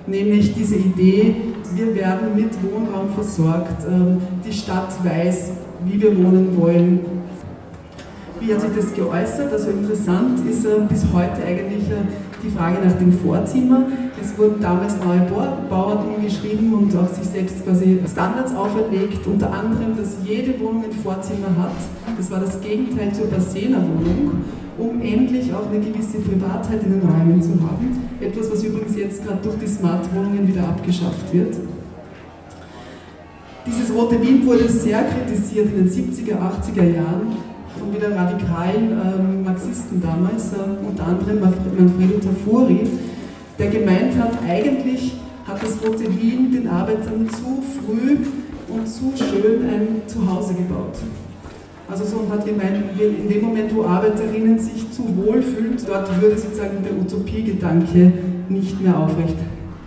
nämlich 0.08 0.54
diese 0.54 0.74
Idee, 0.74 1.36
wir 1.74 1.94
werden 1.94 2.34
mit 2.34 2.50
Wohnraum 2.64 3.10
versorgt, 3.14 3.86
ähm, 3.88 4.18
die 4.44 4.52
Stadt 4.52 4.92
weiß, 5.04 5.52
wie 5.84 6.02
wir 6.02 6.16
wohnen 6.16 6.56
wollen. 6.60 7.00
Wie 8.40 8.54
hat 8.54 8.62
sich 8.62 8.70
das 8.74 8.94
geäußert? 8.94 9.52
Also 9.52 9.68
interessant 9.68 10.40
ist 10.48 10.64
äh, 10.64 10.80
bis 10.88 11.04
heute 11.12 11.44
eigentlich 11.44 11.84
äh, 11.90 12.08
die 12.42 12.48
Frage 12.48 12.78
nach 12.82 12.94
dem 12.94 13.12
Vorzimmer. 13.12 13.82
Es 14.18 14.36
wurden 14.38 14.62
damals 14.62 14.94
neue 15.04 15.28
Bauern 15.68 15.98
umgeschrieben 16.14 16.72
und 16.72 16.96
auch 16.96 17.08
sich 17.08 17.26
selbst 17.26 17.62
quasi 17.64 18.00
Standards 18.10 18.54
auferlegt, 18.54 19.26
unter 19.26 19.52
anderem, 19.52 19.94
dass 19.94 20.16
jede 20.24 20.58
Wohnung 20.58 20.84
ein 20.84 20.92
Vorzimmer 21.02 21.48
hat. 21.58 21.76
Das 22.16 22.30
war 22.30 22.40
das 22.40 22.58
Gegenteil 22.62 23.12
zur 23.12 23.26
Basena-Wohnung, 23.26 24.42
um 24.78 25.02
endlich 25.02 25.52
auch 25.52 25.68
eine 25.68 25.80
gewisse 25.80 26.18
Privatheit 26.20 26.82
in 26.82 26.92
den 26.92 27.02
Räumen 27.02 27.42
zu 27.42 27.50
haben. 27.50 28.08
Etwas, 28.22 28.50
was 28.50 28.64
übrigens 28.64 28.96
jetzt 28.96 29.22
gerade 29.22 29.40
durch 29.42 29.56
die 29.58 29.66
Smart-Wohnungen 29.66 30.48
wieder 30.48 30.66
abgeschafft 30.66 31.30
wird. 31.32 31.56
Dieses 33.66 33.94
Rote 33.94 34.20
Wien 34.22 34.46
wurde 34.46 34.66
sehr 34.66 35.04
kritisiert 35.04 35.68
in 35.74 35.84
den 35.84 35.90
70er, 35.90 36.36
80er 36.38 36.94
Jahren 36.94 37.49
von 37.90 37.94
wieder 37.94 38.16
radikalen 38.16 38.92
ähm, 38.92 39.44
Marxisten 39.44 40.00
damals, 40.00 40.52
äh, 40.52 40.86
unter 40.86 41.06
anderem 41.06 41.40
Manfredo 41.40 42.18
Tafuri, 42.18 42.80
der 43.58 43.68
gemeint 43.68 44.16
hat, 44.18 44.32
eigentlich 44.48 45.16
hat 45.46 45.62
das 45.62 45.82
Rote 45.84 46.04
Wien 46.16 46.52
den 46.52 46.68
Arbeitern 46.68 47.28
zu 47.28 47.62
früh 47.62 48.18
und 48.68 48.86
zu 48.86 49.12
schön 49.16 49.68
ein 49.68 50.02
Zuhause 50.06 50.54
gebaut. 50.54 50.98
Also 51.90 52.04
so 52.04 52.32
hat 52.32 52.46
gemeint, 52.46 52.84
in 52.98 53.28
dem 53.28 53.42
Moment, 53.42 53.74
wo 53.74 53.82
Arbeiterinnen 53.82 54.58
sich 54.58 54.90
zu 54.92 55.02
wohl 55.16 55.42
fühlen, 55.42 55.76
dort 55.86 56.22
würde 56.22 56.38
sozusagen 56.38 56.84
der 56.84 56.96
Utopiegedanke 56.96 58.12
nicht 58.48 58.80
mehr 58.80 58.96
aufrecht 58.96 59.36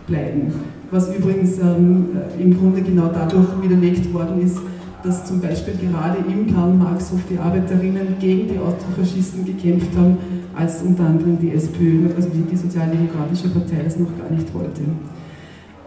bleiben. 0.08 0.54
Was 0.92 1.16
übrigens 1.16 1.58
ähm, 1.60 2.10
im 2.38 2.58
Grunde 2.58 2.82
genau 2.82 3.10
dadurch 3.14 3.48
widerlegt 3.62 4.14
worden 4.14 4.44
ist, 4.46 4.58
dass 5.04 5.26
zum 5.26 5.42
Beispiel 5.42 5.74
gerade 5.76 6.20
im 6.28 6.54
Karl-Marx-Hof 6.54 7.20
die 7.30 7.38
Arbeiterinnen 7.38 8.16
gegen 8.20 8.48
die 8.48 8.58
Austrofaschisten 8.58 9.46
gekämpft 9.46 9.96
haben, 9.98 10.18
als 10.56 10.82
unter 10.82 11.06
anderem 11.06 11.38
die 11.40 11.52
SPÖ, 11.52 12.14
also 12.16 12.30
die, 12.30 12.44
die 12.44 12.56
Sozialdemokratische 12.56 13.50
Partei, 13.50 13.84
das 13.84 13.98
noch 13.98 14.18
gar 14.18 14.30
nicht 14.30 14.54
wollte. 14.54 14.82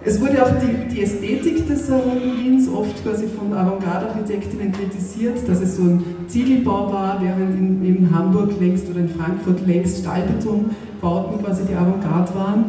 Es 0.05 0.21
wurde 0.21 0.41
auch 0.45 0.51
die, 0.61 0.95
die 0.95 1.03
Ästhetik 1.03 1.67
des 1.67 1.91
Roten 1.91 2.39
Wiens 2.39 2.69
oft 2.69 3.03
quasi 3.03 3.27
von 3.27 3.53
Avantgarde-Architektinnen 3.53 4.71
kritisiert, 4.71 5.49
dass 5.49 5.61
es 5.61 5.77
so 5.77 5.83
ein 5.83 6.05
Ziegelbau 6.29 6.93
war, 6.93 7.21
während 7.21 7.59
in, 7.59 7.85
in 7.85 8.15
Hamburg 8.15 8.53
längst 8.61 8.89
oder 8.89 9.01
in 9.01 9.09
Frankfurt 9.09 9.67
längst 9.67 10.01
Stahlbetonbauten 10.01 11.43
quasi 11.43 11.63
die 11.69 11.75
Avantgarde 11.75 12.35
waren. 12.35 12.65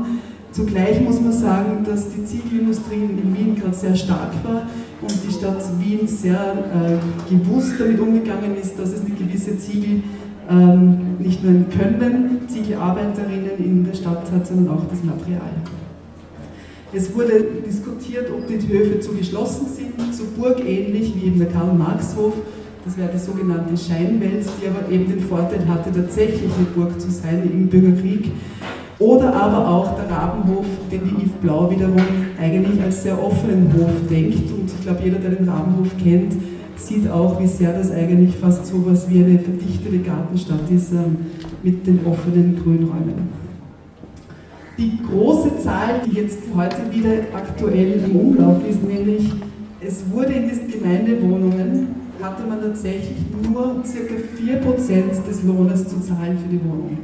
Zugleich 0.52 1.00
muss 1.02 1.22
man 1.22 1.34
sagen, 1.34 1.84
dass 1.86 2.10
die 2.10 2.26
Ziegelindustrie 2.26 2.96
in 2.96 3.36
Wien 3.36 3.56
gerade 3.56 3.76
sehr 3.76 3.96
stark 3.96 4.32
war 4.44 4.64
und 5.02 5.14
die 5.28 5.32
Stadt 5.32 5.64
Wien 5.80 6.08
sehr 6.08 6.40
äh, 6.40 7.32
gewusst 7.32 7.74
damit 7.80 8.00
umgegangen 8.00 8.56
ist, 8.62 8.78
dass 8.80 8.94
es 8.94 9.02
eine 9.02 9.16
gewisse 9.16 9.58
Ziegel 9.58 10.02
ähm, 10.50 11.18
nicht 11.20 11.44
nur 11.44 11.52
ein 11.52 11.66
Können 11.70 12.48
Ziegelarbeiterinnen 12.48 13.58
in 13.60 13.86
der 13.86 13.94
Stadt 13.94 14.32
hat, 14.32 14.48
sondern 14.48 14.76
auch 14.76 14.84
das 14.90 15.04
Material. 15.04 15.52
Es 16.94 17.14
wurde 17.14 17.46
diskutiert, 17.66 18.30
ob 18.32 18.48
die 18.48 18.56
Höfe 18.68 19.00
zu 19.00 19.12
geschlossen 19.14 19.68
sind, 19.68 20.16
zu 20.16 20.24
burgähnlich 20.38 21.14
wie 21.16 21.28
eben 21.28 21.40
der 21.40 21.50
Karl-Marx-Hof. 21.50 22.34
Das 22.86 22.98
wäre 22.98 23.10
die 23.14 23.20
sogenannte 23.20 23.76
Scheinwelt, 23.76 24.46
die 24.62 24.68
aber 24.68 24.90
eben 24.90 25.10
den 25.10 25.20
Vorteil 25.20 25.68
hatte, 25.68 25.92
tatsächlich 25.92 26.50
eine 26.58 26.68
Burg 26.74 27.00
zu 27.00 27.12
sein 27.12 27.44
im 27.44 27.68
Bürgerkrieg. 27.68 28.32
Oder 29.00 29.34
aber 29.34 29.68
auch 29.68 29.96
der 29.96 30.10
Rabenhof, 30.10 30.66
den 30.92 31.02
die 31.04 31.24
Yves 31.24 31.34
Blau 31.42 31.70
wiederum 31.70 32.02
eigentlich 32.42 32.82
als 32.82 33.04
sehr 33.04 33.22
offenen 33.24 33.72
Hof 33.74 33.92
denkt. 34.10 34.52
Und 34.52 34.66
ich 34.66 34.82
glaube, 34.82 35.02
jeder, 35.04 35.20
der 35.20 35.32
den 35.32 35.48
Rabenhof 35.48 35.90
kennt, 36.04 36.34
sieht 36.76 37.10
auch, 37.10 37.40
wie 37.40 37.48
sehr 37.48 37.74
das 37.74 37.92
eigentlich 37.92 38.36
fast 38.36 38.66
so 38.66 38.78
etwas 38.78 39.10
wie 39.10 39.24
eine 39.24 39.40
verdichtete 39.40 40.00
Gartenstadt 40.00 40.70
ist 40.74 40.94
ähm, 40.94 41.18
mit 41.62 41.86
den 41.86 42.00
offenen 42.06 42.60
Grünräumen. 42.62 43.38
Die 44.78 45.00
große 45.10 45.58
Zahl, 45.60 46.02
die 46.06 46.18
jetzt 46.18 46.40
heute 46.56 46.78
wieder 46.92 47.10
aktuell 47.34 48.00
im 48.04 48.16
Umlauf 48.16 48.58
ist, 48.68 48.84
nämlich 48.84 49.32
es 49.80 50.04
wurde 50.12 50.34
in 50.34 50.50
diesen 50.50 50.68
Gemeindewohnungen, 50.70 51.88
hatte 52.22 52.44
man 52.48 52.62
tatsächlich 52.62 53.18
nur 53.44 53.84
ca. 53.84 54.70
4% 54.70 55.28
des 55.28 55.44
Lohnes 55.44 55.88
zu 55.88 56.00
zahlen 56.00 56.38
für 56.38 56.50
die 56.50 56.64
Wohnung. 56.64 56.98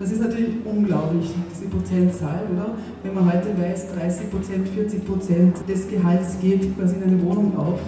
Das 0.00 0.10
ist 0.10 0.22
natürlich 0.22 0.54
unglaublich, 0.64 1.30
diese 1.52 1.68
Prozentzahl, 1.68 2.40
oder? 2.54 2.74
Wenn 3.02 3.14
man 3.14 3.26
heute 3.26 3.48
weiß, 3.48 3.88
30% 3.88 4.64
40% 4.74 5.66
des 5.68 5.88
Gehalts 5.90 6.38
geht 6.40 6.74
quasi 6.74 6.96
in 6.96 7.02
eine 7.02 7.22
Wohnung 7.22 7.54
auf. 7.54 7.78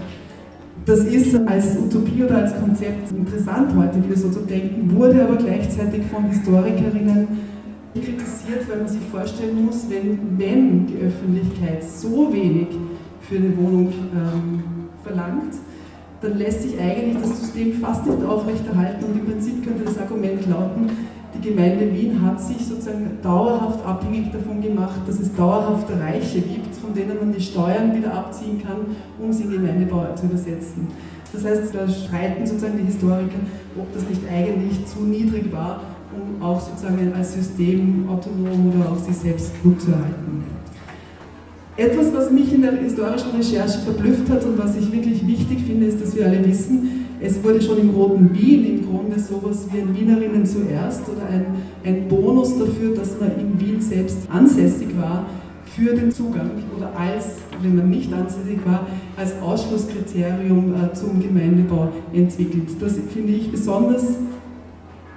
Das 0.85 1.01
ist 1.07 1.35
als 1.47 1.79
Utopie 1.79 2.23
oder 2.23 2.37
als 2.37 2.55
Konzept 2.61 3.11
interessant 3.13 3.75
heute 3.75 4.05
wieder 4.05 4.19
so 4.19 4.29
zu 4.29 4.41
denken, 4.41 4.95
wurde 4.95 5.25
aber 5.25 5.37
gleichzeitig 5.37 6.03
von 6.13 6.25
Historikerinnen 6.29 7.29
kritisiert, 7.95 8.69
weil 8.69 8.79
man 8.81 8.89
sich 8.89 9.01
vorstellen 9.11 9.65
muss, 9.65 9.87
wenn, 9.89 10.39
wenn 10.39 10.87
die 10.87 10.99
Öffentlichkeit 10.99 11.83
so 11.83 12.31
wenig 12.31 12.69
für 13.23 13.37
eine 13.37 13.57
Wohnung 13.57 13.87
ähm, 13.91 14.63
verlangt, 15.03 15.55
dann 16.21 16.37
lässt 16.37 16.63
sich 16.63 16.79
eigentlich 16.79 17.23
das 17.23 17.41
System 17.41 17.73
fast 17.81 18.07
nicht 18.07 18.23
aufrechterhalten 18.23 19.03
und 19.07 19.19
im 19.19 19.25
Prinzip 19.25 19.65
könnte 19.65 19.85
das 19.85 19.97
Argument 19.99 20.47
lauten, 20.47 20.91
die 21.43 21.49
Gemeinde 21.49 21.93
Wien 21.93 22.21
hat 22.25 22.41
sich 22.41 22.59
sozusagen 22.59 23.19
dauerhaft 23.23 23.85
abhängig 23.85 24.31
davon 24.33 24.61
gemacht, 24.61 25.01
dass 25.07 25.21
es 25.21 25.35
dauerhaft 25.35 25.89
Reiche 25.91 26.41
gibt, 26.41 26.75
von 26.77 26.95
denen 26.95 27.19
man 27.19 27.33
die 27.33 27.41
Steuern 27.41 27.97
wieder 27.97 28.15
abziehen 28.15 28.63
kann, 28.63 28.97
um 29.19 29.33
sie 29.33 29.45
in 29.45 29.51
Gemeindebau 29.53 30.15
zu 30.15 30.27
übersetzen. 30.27 30.89
Das 31.33 31.45
heißt, 31.45 31.75
da 31.75 31.89
streiten 31.89 32.47
sozusagen 32.47 32.77
die 32.77 32.85
Historiker, 32.85 33.41
ob 33.79 33.93
das 33.95 34.09
nicht 34.09 34.21
eigentlich 34.31 34.85
zu 34.87 35.01
niedrig 35.01 35.51
war 35.53 35.81
um 36.15 36.43
auch 36.43 36.61
sozusagen 36.61 37.13
als 37.15 37.35
System 37.35 38.07
autonom 38.09 38.73
oder 38.75 38.91
auch 38.91 38.99
sich 38.99 39.17
selbst 39.17 39.51
gut 39.63 39.81
zu 39.81 39.93
erhalten. 39.93 40.45
Etwas, 41.77 42.13
was 42.13 42.31
mich 42.31 42.53
in 42.53 42.63
der 42.63 42.73
historischen 42.73 43.31
Recherche 43.31 43.79
verblüfft 43.79 44.29
hat 44.29 44.45
und 44.45 44.59
was 44.59 44.77
ich 44.77 44.93
wirklich 44.93 45.27
wichtig 45.27 45.63
finde, 45.63 45.87
ist, 45.87 46.03
dass 46.03 46.15
wir 46.15 46.27
alle 46.27 46.45
wissen, 46.47 47.02
es 47.23 47.43
wurde 47.43 47.63
schon 47.63 47.79
im 47.79 47.91
Roten 47.91 48.35
Wien 48.35 48.67
im 48.67 48.87
Grunde 48.87 49.19
sowas 49.19 49.67
wie 49.73 49.81
ein 49.81 49.97
Wienerinnen 49.97 50.45
zuerst 50.45 51.03
oder 51.09 51.27
ein, 51.27 51.47
ein 51.85 52.09
Bonus 52.09 52.59
dafür, 52.59 52.95
dass 52.95 53.19
man 53.21 53.31
in 53.39 53.61
Wien 53.61 53.81
selbst 53.81 54.29
ansässig 54.31 54.89
war, 55.01 55.27
für 55.77 55.95
den 55.95 56.11
Zugang 56.11 56.51
oder 56.77 56.91
als, 56.99 57.37
wenn 57.63 57.77
man 57.77 57.89
nicht 57.89 58.13
ansässig 58.13 58.59
war, 58.67 58.87
als 59.17 59.41
Ausschlusskriterium 59.41 60.75
äh, 60.75 60.93
zum 60.93 61.21
Gemeindebau 61.21 61.89
entwickelt. 62.13 62.69
Das 62.81 62.99
finde 63.13 63.33
ich 63.33 63.51
besonders 63.51 64.17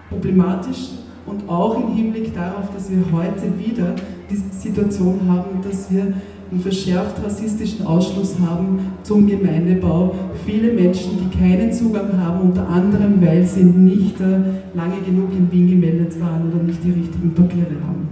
problematisch 0.10 0.92
und 1.26 1.50
auch 1.50 1.76
im 1.76 1.96
Hinblick 1.96 2.34
darauf, 2.34 2.70
dass 2.74 2.90
wir 2.90 3.00
heute 3.12 3.58
wieder 3.58 3.96
die 4.30 4.36
Situation 4.36 5.20
haben, 5.28 5.62
dass 5.62 5.92
wir 5.92 6.14
einen 6.52 6.62
verschärft 6.62 7.24
rassistischen 7.24 7.86
Ausschluss 7.86 8.36
haben 8.40 8.80
zum 9.04 9.28
Gemeindebau. 9.28 10.14
Viele 10.46 10.74
Menschen, 10.74 11.12
die 11.18 11.38
keinen 11.38 11.74
Zugang 11.74 12.18
haben, 12.18 12.50
unter 12.50 12.68
anderem, 12.68 13.20
weil 13.22 13.44
sie 13.46 13.64
nicht 13.64 14.20
äh, 14.20 14.78
lange 14.78 15.02
genug 15.06 15.32
in 15.32 15.52
Wien 15.52 15.70
gemeldet 15.70 16.20
waren 16.22 16.52
oder 16.52 16.64
nicht 16.64 16.84
die 16.84 16.92
richtigen 16.92 17.34
Papiere 17.34 17.76
haben. 17.86 18.08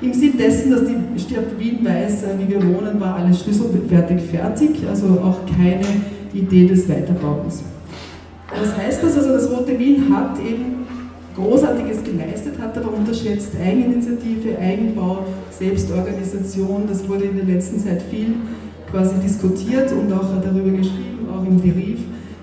Im 0.00 0.12
Sinn 0.12 0.36
dessen, 0.36 0.72
dass 0.72 0.82
die 0.84 1.20
Stadt 1.20 1.58
Wien 1.58 1.84
weiß, 1.84 2.24
äh, 2.24 2.26
wie 2.38 2.48
wir 2.48 2.62
wohnen, 2.62 2.98
war 2.98 3.16
alles 3.16 3.42
schlüsselfertig 3.42 4.22
fertig, 4.22 4.70
also 4.88 5.06
auch 5.22 5.40
keine 5.46 5.86
Idee 6.32 6.66
des 6.66 6.88
Weiterbauens. 6.88 7.62
Was 8.58 8.76
heißt 8.76 9.02
das? 9.02 9.16
Also 9.16 9.30
das 9.30 9.50
Rote 9.50 9.78
Wien 9.78 10.14
hat 10.14 10.38
eben 10.38 10.81
Großartiges 11.34 12.04
geleistet, 12.04 12.54
hat 12.60 12.76
aber 12.76 12.92
unterschätzt 12.94 13.52
Eigeninitiative, 13.60 14.58
Eigenbau, 14.58 15.24
Selbstorganisation. 15.50 16.84
Das 16.86 17.08
wurde 17.08 17.24
in 17.24 17.36
der 17.36 17.46
letzten 17.46 17.78
Zeit 17.78 18.02
viel 18.02 18.34
quasi 18.90 19.14
diskutiert 19.22 19.90
und 19.92 20.12
auch 20.12 20.28
darüber 20.42 20.70
geschrieben, 20.70 21.26
auch 21.32 21.46
im 21.46 21.56
Brief. 21.58 22.00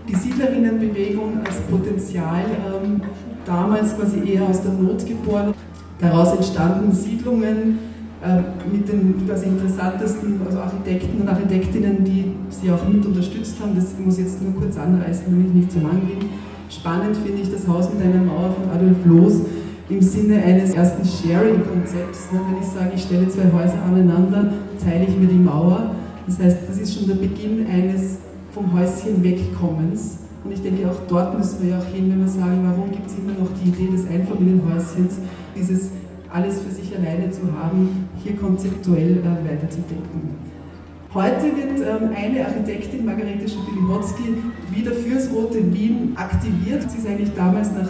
Die 0.08 0.16
Siedlerinnenbewegung 0.16 1.40
als 1.46 1.58
Potenzial 1.70 2.46
ähm, 2.46 3.02
damals 3.46 3.96
quasi 3.96 4.28
eher 4.28 4.44
aus 4.44 4.62
der 4.64 4.74
Not 4.74 5.06
geboren. 5.06 5.54
Daraus 6.00 6.36
entstanden 6.36 6.92
Siedlungen, 6.92 7.78
äh, 8.22 8.42
mit 8.70 8.88
den 8.90 9.26
quasi 9.26 9.46
interessantesten 9.46 10.42
also 10.46 10.60
Architekten 10.60 11.22
und 11.22 11.30
Architektinnen, 11.30 12.04
die 12.04 12.32
sie 12.50 12.72
auch 12.72 12.86
mit 12.88 13.06
unterstützt 13.06 13.56
haben. 13.62 13.76
Das 13.76 13.94
muss 14.04 14.18
ich 14.18 14.26
jetzt 14.26 14.42
nur 14.42 14.54
kurz 14.56 14.78
anreißen, 14.78 15.26
damit 15.28 15.48
ich 15.48 15.54
nicht 15.54 15.72
zu 15.72 15.80
lang 15.80 16.02
bin. 16.02 16.28
Spannend 16.70 17.18
finde 17.18 17.42
ich 17.42 17.52
das 17.52 17.68
Haus 17.68 17.90
mit 17.92 18.04
einer 18.04 18.24
Mauer 18.24 18.54
von 18.54 18.70
Adolf 18.70 19.04
Loos 19.06 19.42
im 19.90 20.02
Sinne 20.02 20.44
eines 20.44 20.76
ersten 20.76 21.04
Sharing-Konzepts. 21.04 22.32
Ne? 22.32 22.42
Wenn 22.48 22.62
ich 22.62 22.68
sage, 22.68 22.92
ich 22.94 23.02
stelle 23.02 23.28
zwei 23.28 23.52
Häuser 23.52 23.82
aneinander, 23.84 24.54
teile 24.84 25.06
ich 25.06 25.18
mir 25.18 25.28
die 25.28 25.40
Mauer. 25.40 25.96
Das 26.28 26.38
heißt, 26.40 26.58
das 26.68 26.78
ist 26.78 26.94
schon 26.94 27.08
der 27.08 27.16
Beginn 27.16 27.66
eines 27.66 28.20
vom 28.52 28.72
Häuschen 28.72 29.24
wegkommens. 29.24 30.20
Und 30.44 30.52
ich 30.52 30.62
denke, 30.62 30.88
auch 30.90 31.00
dort 31.08 31.36
müssen 31.36 31.64
wir 31.64 31.72
ja 31.72 31.80
auch 31.80 31.86
hin, 31.86 32.12
wenn 32.12 32.22
wir 32.22 32.28
sagen, 32.28 32.62
warum 32.64 32.92
gibt 32.92 33.08
es 33.08 33.18
immer 33.18 33.34
noch 33.34 33.50
die 33.62 33.70
Idee 33.70 33.92
des 33.92 34.08
Einfamilienhäuschens, 34.08 35.18
dieses 35.56 35.90
alles 36.32 36.62
für 36.62 36.72
sich 36.72 36.96
alleine 36.96 37.32
zu 37.32 37.42
haben, 37.52 38.08
hier 38.24 38.36
konzeptuell 38.36 39.18
äh, 39.18 39.50
weiterzudenken. 39.50 40.49
Heute 41.12 41.46
wird 41.46 41.80
ähm, 41.80 42.12
eine 42.16 42.46
Architektin, 42.46 43.04
Margarete 43.04 43.50
Schupili-Hotzki, 43.50 44.44
wieder 44.70 44.92
fürs 44.92 45.32
Rote 45.34 45.74
Wien 45.74 46.14
aktiviert. 46.16 46.84
Sie 46.92 47.00
ist 47.00 47.08
eigentlich 47.08 47.34
damals 47.36 47.72
nach 47.72 47.90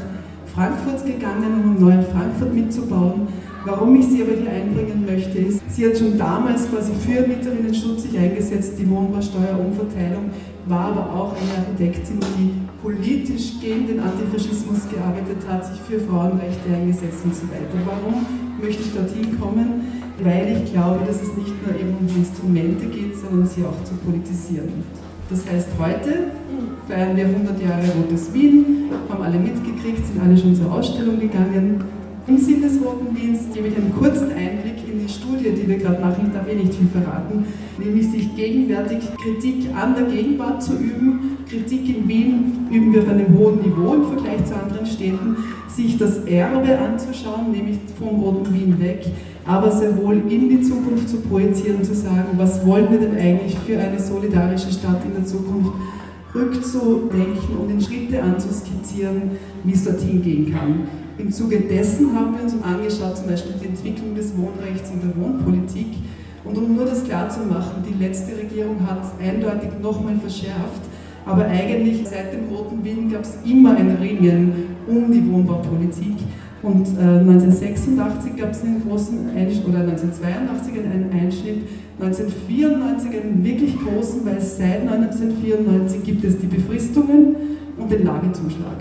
Frankfurt 0.56 1.06
gegangen, 1.06 1.62
um 1.62 1.82
neu 1.82 1.96
in 1.96 2.04
Frankfurt 2.04 2.54
mitzubauen. 2.54 3.28
Warum 3.66 4.00
ich 4.00 4.08
sie 4.08 4.24
aber 4.24 4.32
hier 4.40 4.50
einbringen 4.50 5.06
möchte, 5.06 5.38
ist, 5.38 5.62
sie 5.68 5.86
hat 5.86 5.98
schon 5.98 6.18
damals 6.18 6.72
quasi 6.72 6.94
für 6.94 7.28
Mieterinnenschutz 7.28 8.04
sich 8.04 8.18
eingesetzt, 8.18 8.80
die 8.80 8.90
Wohnbausteuerumverteilung, 8.90 10.30
war 10.68 10.86
aber 10.86 11.14
auch 11.14 11.36
eine 11.36 11.68
Architektin, 11.68 12.22
die 12.38 12.54
politisch 12.82 13.60
gegen 13.60 13.86
den 13.86 14.00
Antifaschismus 14.00 14.88
gearbeitet 14.90 15.44
hat, 15.46 15.66
sich 15.66 15.82
für 15.82 16.00
Frauenrechte 16.00 16.74
eingesetzt 16.74 17.20
und 17.26 17.36
so 17.36 17.44
weiter. 17.50 17.84
Warum 17.86 18.26
möchte 18.62 18.82
ich 18.82 18.94
dorthin 18.94 19.38
kommen? 19.38 19.99
Weil 20.22 20.62
ich 20.64 20.74
glaube, 20.74 21.00
dass 21.06 21.22
es 21.22 21.36
nicht 21.38 21.54
nur 21.66 21.76
eben 21.80 21.96
um 22.00 22.08
Instrumente 22.16 22.86
geht, 22.88 23.18
sondern 23.18 23.48
sie 23.48 23.64
auch 23.64 23.84
zu 23.84 23.94
politisieren. 23.96 24.84
Das 25.30 25.46
heißt, 25.46 25.70
heute 25.80 26.32
feiern 26.88 27.16
wir 27.16 27.26
100 27.26 27.62
Jahre 27.62 27.86
Rotes 28.02 28.34
Wien, 28.34 28.90
haben 29.10 29.22
alle 29.22 29.38
mitgekriegt, 29.38 30.06
sind 30.06 30.22
alle 30.22 30.38
schon 30.38 30.56
zur 30.56 30.72
Ausstellung 30.72 31.20
gegangen. 31.20 31.84
Im 32.28 32.38
Sinn 32.38 32.62
des 32.62 32.82
Roten 32.84 33.16
Wiens 33.16 33.42
gebe 33.54 33.68
ich 33.68 33.78
einen 33.78 33.94
kurzen 33.98 34.32
Einblick 34.32 34.88
in 34.92 35.00
die 35.06 35.12
Studie, 35.12 35.52
die 35.52 35.68
wir 35.68 35.78
gerade 35.78 36.02
machen. 36.02 36.26
Ich 36.28 36.34
darf 36.34 36.48
eh 36.48 36.56
nicht 36.56 36.74
viel 36.74 36.88
verraten, 36.88 37.46
nämlich 37.78 38.10
sich 38.10 38.36
gegenwärtig 38.36 39.00
Kritik 39.18 39.74
an 39.76 39.96
der 39.96 40.06
Gegenwart 40.06 40.62
zu 40.62 40.74
üben. 40.74 41.38
Kritik 41.50 41.90
in 41.90 42.08
Wien 42.08 42.68
üben 42.72 42.94
wir 42.94 43.04
auf 43.04 43.10
einem 43.10 43.38
hohen 43.38 43.62
Niveau 43.62 43.94
im 43.94 44.04
Vergleich 44.04 44.46
zu 44.46 44.56
anderen 44.56 44.86
Städten. 44.86 45.38
Sich 45.68 45.98
das 45.98 46.26
Erbe 46.26 46.78
anzuschauen, 46.78 47.52
nämlich 47.52 47.78
vom 47.98 48.22
Roten 48.22 48.54
Wien 48.54 48.80
weg, 48.80 49.06
aber 49.50 49.72
sehr 49.72 49.98
wohl 49.98 50.22
in 50.30 50.48
die 50.48 50.62
Zukunft 50.62 51.10
zu 51.10 51.22
projizieren 51.22 51.84
zu 51.84 51.96
sagen, 51.96 52.38
was 52.38 52.64
wollen 52.68 52.92
wir 52.92 53.00
denn 53.00 53.18
eigentlich 53.18 53.58
für 53.58 53.80
eine 53.80 54.00
solidarische 54.00 54.72
Stadt 54.72 55.04
in 55.04 55.16
der 55.16 55.26
Zukunft 55.26 55.72
rückzudenken 56.36 57.58
und 57.58 57.72
in 57.72 57.82
Schritte 57.82 58.22
anzuskizzieren, 58.22 59.32
wie 59.64 59.74
es 59.74 59.84
dorthin 59.84 60.22
gehen 60.22 60.54
kann. 60.54 60.88
Im 61.18 61.32
Zuge 61.32 61.62
dessen 61.62 62.16
haben 62.16 62.36
wir 62.36 62.44
uns 62.44 62.62
angeschaut, 62.62 63.18
zum 63.18 63.26
Beispiel 63.26 63.56
die 63.60 63.70
Entwicklung 63.70 64.14
des 64.14 64.38
Wohnrechts 64.38 64.92
und 64.92 65.02
der 65.02 65.20
Wohnpolitik. 65.20 65.98
Und 66.46 66.56
um 66.56 66.76
nur 66.76 66.86
das 66.86 67.04
klarzumachen, 67.04 67.82
die 67.90 68.04
letzte 68.04 68.38
Regierung 68.38 68.78
hat 68.88 69.02
eindeutig 69.20 69.70
nochmal 69.82 70.16
verschärft, 70.22 70.84
aber 71.26 71.46
eigentlich 71.46 72.08
seit 72.08 72.34
dem 72.34 72.56
Roten 72.56 72.84
Wien 72.84 73.12
gab 73.12 73.24
es 73.24 73.40
immer 73.44 73.76
ein 73.76 73.98
Ringen 74.00 74.76
um 74.88 75.12
die 75.12 75.28
Wohnbaupolitik. 75.28 76.18
Und 76.62 76.88
äh, 76.98 77.20
1986 77.20 78.36
gab 78.36 78.52
es 78.52 78.64
einen 78.64 78.84
großen 78.88 79.30
Einschnitt, 79.36 79.68
oder 79.68 79.80
1982 79.80 80.74
einen 80.74 81.10
Einschnitt, 81.12 81.64
1994 82.02 83.12
einen 83.12 83.44
wirklich 83.44 83.76
großen, 83.80 84.26
weil 84.26 84.42
seit 84.42 84.82
1994 84.82 86.04
gibt 86.04 86.24
es 86.26 86.38
die 86.38 86.48
Befristungen 86.48 87.36
und 87.78 87.92
den 87.92 88.06
Lagezuschlag. 88.06 88.78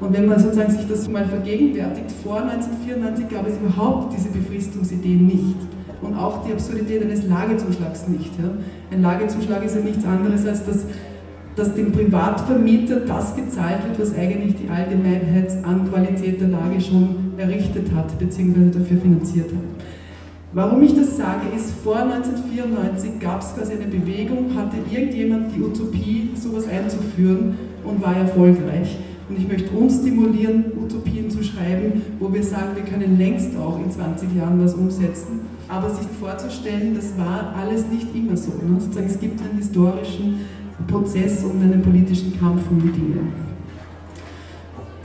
Und 0.00 0.12
wenn 0.12 0.26
man 0.26 0.38
sozusagen 0.38 0.72
sich 0.72 0.86
das 0.88 1.08
mal 1.08 1.24
vergegenwärtigt, 1.24 2.10
vor 2.22 2.42
1994 2.42 3.28
gab 3.28 3.46
es 3.46 3.56
überhaupt 3.56 4.14
diese 4.16 4.28
Befristungsidee 4.30 5.14
nicht. 5.14 5.56
und 6.02 6.16
auch 6.16 6.44
die 6.44 6.52
Absurdität 6.52 7.02
eines 7.02 7.28
Lagezuschlags 7.28 8.08
nicht. 8.08 8.32
Ja. 8.36 8.50
Ein 8.90 9.02
Lagezuschlag 9.02 9.64
ist 9.64 9.76
ja 9.76 9.82
nichts 9.82 10.04
anderes 10.04 10.44
als 10.44 10.66
dass, 10.66 10.84
dass 11.54 11.74
dem 11.74 11.92
Privatvermieter 11.92 12.96
das 13.06 13.36
gezahlt 13.36 13.84
wird, 13.86 14.00
was 14.00 14.18
eigentlich 14.18 14.56
die 14.56 14.68
Allgemeinheit 14.68 15.64
an 15.64 15.88
Qualität 15.88 16.40
der 16.40 16.48
Lage 16.48 16.80
schon 16.80 17.21
errichtet 17.42 17.92
hat 17.94 18.18
bzw. 18.18 18.70
dafür 18.78 18.98
finanziert 18.98 19.50
hat. 19.50 19.86
Warum 20.54 20.82
ich 20.82 20.94
das 20.94 21.16
sage, 21.16 21.46
ist, 21.56 21.70
vor 21.82 21.96
1994 21.96 23.18
gab 23.18 23.40
es 23.40 23.54
quasi 23.54 23.72
eine 23.72 23.86
Bewegung, 23.86 24.54
hatte 24.54 24.76
irgendjemand 24.90 25.56
die 25.56 25.62
Utopie, 25.62 26.28
sowas 26.34 26.68
einzuführen 26.68 27.56
und 27.84 28.02
war 28.02 28.14
erfolgreich. 28.14 28.98
Und 29.30 29.38
ich 29.38 29.48
möchte 29.48 29.70
uns 29.70 30.00
stimulieren, 30.00 30.64
Utopien 30.76 31.30
zu 31.30 31.42
schreiben, 31.42 32.02
wo 32.20 32.30
wir 32.30 32.42
sagen, 32.42 32.74
wir 32.74 32.84
können 32.84 33.16
längst 33.16 33.56
auch 33.56 33.78
in 33.82 33.90
20 33.90 34.36
Jahren 34.36 34.62
was 34.62 34.74
umsetzen. 34.74 35.40
Aber 35.68 35.88
sich 35.88 36.06
vorzustellen, 36.20 36.94
das 36.94 37.16
war 37.16 37.54
alles 37.56 37.86
nicht 37.86 38.14
immer 38.14 38.36
so. 38.36 38.50
Ne? 38.50 38.78
Sozusagen, 38.78 39.06
es 39.06 39.18
gibt 39.18 39.40
einen 39.40 39.56
historischen 39.56 40.40
Prozess 40.86 41.44
und 41.44 41.62
einen 41.62 41.80
politischen 41.80 42.38
Kampf 42.38 42.62
um 42.70 42.82
die 42.82 42.92
Dinge. 42.92 43.20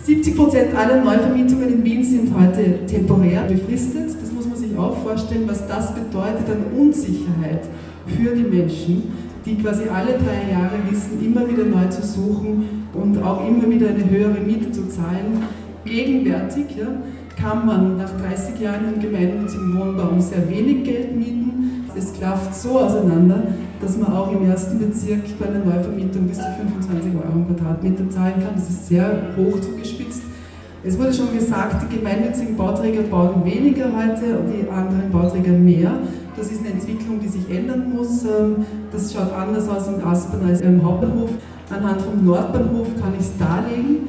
70 0.08 0.38
Prozent 0.38 0.74
aller 0.74 1.04
Neuvermietungen 1.04 1.68
in 1.68 1.84
Wien 1.84 2.02
sind 2.02 2.34
heute 2.34 2.86
temporär 2.86 3.42
befristet. 3.42 4.08
Das 4.22 4.32
muss 4.32 4.48
man 4.48 4.56
sich 4.56 4.78
auch 4.78 4.96
vorstellen, 5.04 5.44
was 5.48 5.68
das 5.68 5.94
bedeutet 5.94 6.48
an 6.50 6.80
Unsicherheit 6.80 7.66
für 8.06 8.34
die 8.34 8.44
Menschen, 8.44 9.04
die 9.46 9.58
quasi 9.58 9.90
alle 9.90 10.14
drei 10.14 10.50
Jahre 10.50 10.78
wissen, 10.90 11.22
immer 11.26 11.46
wieder 11.50 11.66
neu 11.66 11.90
zu 11.90 12.02
suchen 12.08 12.86
und 12.94 13.22
auch 13.22 13.46
immer 13.46 13.70
wieder 13.70 13.90
eine 13.90 14.10
höhere 14.10 14.40
Miete 14.40 14.72
zu 14.72 14.88
zahlen. 14.88 15.44
Gegenwärtig 15.84 16.68
ja, 16.78 16.88
kann 17.36 17.66
man 17.66 17.98
nach 17.98 18.12
30 18.18 18.62
Jahren 18.62 18.94
im 18.94 19.02
gemeinnützigen 19.02 19.78
Wohnbau 19.78 20.18
sehr 20.22 20.50
wenig 20.50 20.86
Geld 20.86 21.18
mieten. 21.18 21.84
Es 21.98 22.14
klafft 22.14 22.56
so 22.56 22.80
auseinander, 22.80 23.44
dass 23.82 23.98
man 23.98 24.14
auch 24.14 24.32
im 24.32 24.50
ersten 24.50 24.80
Bezirk 24.80 25.22
bei 25.40 25.48
einer 25.48 25.64
Neuvermietung 25.64 26.28
bis 26.28 26.38
zu 26.38 26.46
25 26.58 27.14
Euro 27.16 27.34
im 27.36 27.56
Quadratmeter 27.56 28.10
zahlen 28.10 28.34
kann. 28.36 28.56
Das 28.56 28.70
ist 28.70 28.88
sehr 28.88 29.34
hoch 29.38 29.60
zugespitzt. 29.60 30.24
Es 30.84 30.98
wurde 30.98 31.14
schon 31.14 31.34
gesagt, 31.34 31.84
die 31.84 31.98
gemeinnützigen 31.98 32.56
Bauträger 32.56 33.02
bauen 33.04 33.44
weniger 33.44 33.86
heute 33.86 34.40
und 34.40 34.48
die 34.54 34.70
anderen 34.70 35.12
Bauträger 35.12 35.52
mehr. 35.52 35.92
Das 36.38 36.52
ist 36.52 36.60
eine 36.60 36.70
Entwicklung, 36.70 37.20
die 37.20 37.28
sich 37.28 37.50
ändern 37.50 37.92
muss. 37.94 38.24
Ähm, 38.24 38.66
das 38.92 39.12
schaut 39.12 39.34
anders 39.34 39.68
aus 39.68 39.88
in 39.88 40.02
Aspern 40.04 40.48
als 40.48 40.62
im 40.62 40.84
Hauptbahnhof. 40.84 41.32
Anhand 41.70 42.02
vom 42.02 42.24
Nordbahnhof 42.24 42.88
kann 43.02 43.14
ich 43.16 43.26
es 43.26 43.38
darlegen. 43.38 44.08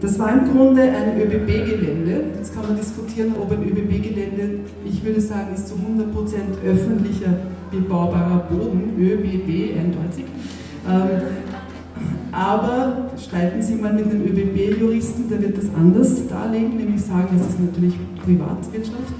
Das 0.00 0.18
war 0.18 0.30
im 0.30 0.52
Grunde 0.52 0.82
ein 0.82 1.18
ÖBB-Gelände. 1.18 2.24
Jetzt 2.36 2.54
kann 2.54 2.64
man 2.64 2.76
diskutieren, 2.76 3.34
ob 3.40 3.50
ein 3.50 3.62
ÖBB-Gelände, 3.62 4.60
ich 4.84 5.02
würde 5.02 5.20
sagen, 5.20 5.54
ist 5.54 5.68
zu 5.68 5.74
100% 5.74 6.68
öffentlicher 6.68 7.32
bebaubarer 7.70 8.46
Boden, 8.50 8.94
ÖBB 8.98 9.78
eindeutig. 9.78 10.24
Ähm, 10.88 11.20
aber 12.32 13.10
streiten 13.18 13.62
Sie 13.62 13.76
mal 13.76 13.92
mit 13.94 14.04
einem 14.04 14.22
ÖBB-Juristen, 14.26 15.28
der 15.30 15.40
wird 15.40 15.56
das 15.56 15.74
anders 15.74 16.26
darlegen, 16.28 16.76
nämlich 16.76 17.00
sagen, 17.02 17.28
es 17.34 17.48
ist 17.48 17.60
natürlich 17.60 17.94
Privatwirtschaft. 18.22 19.14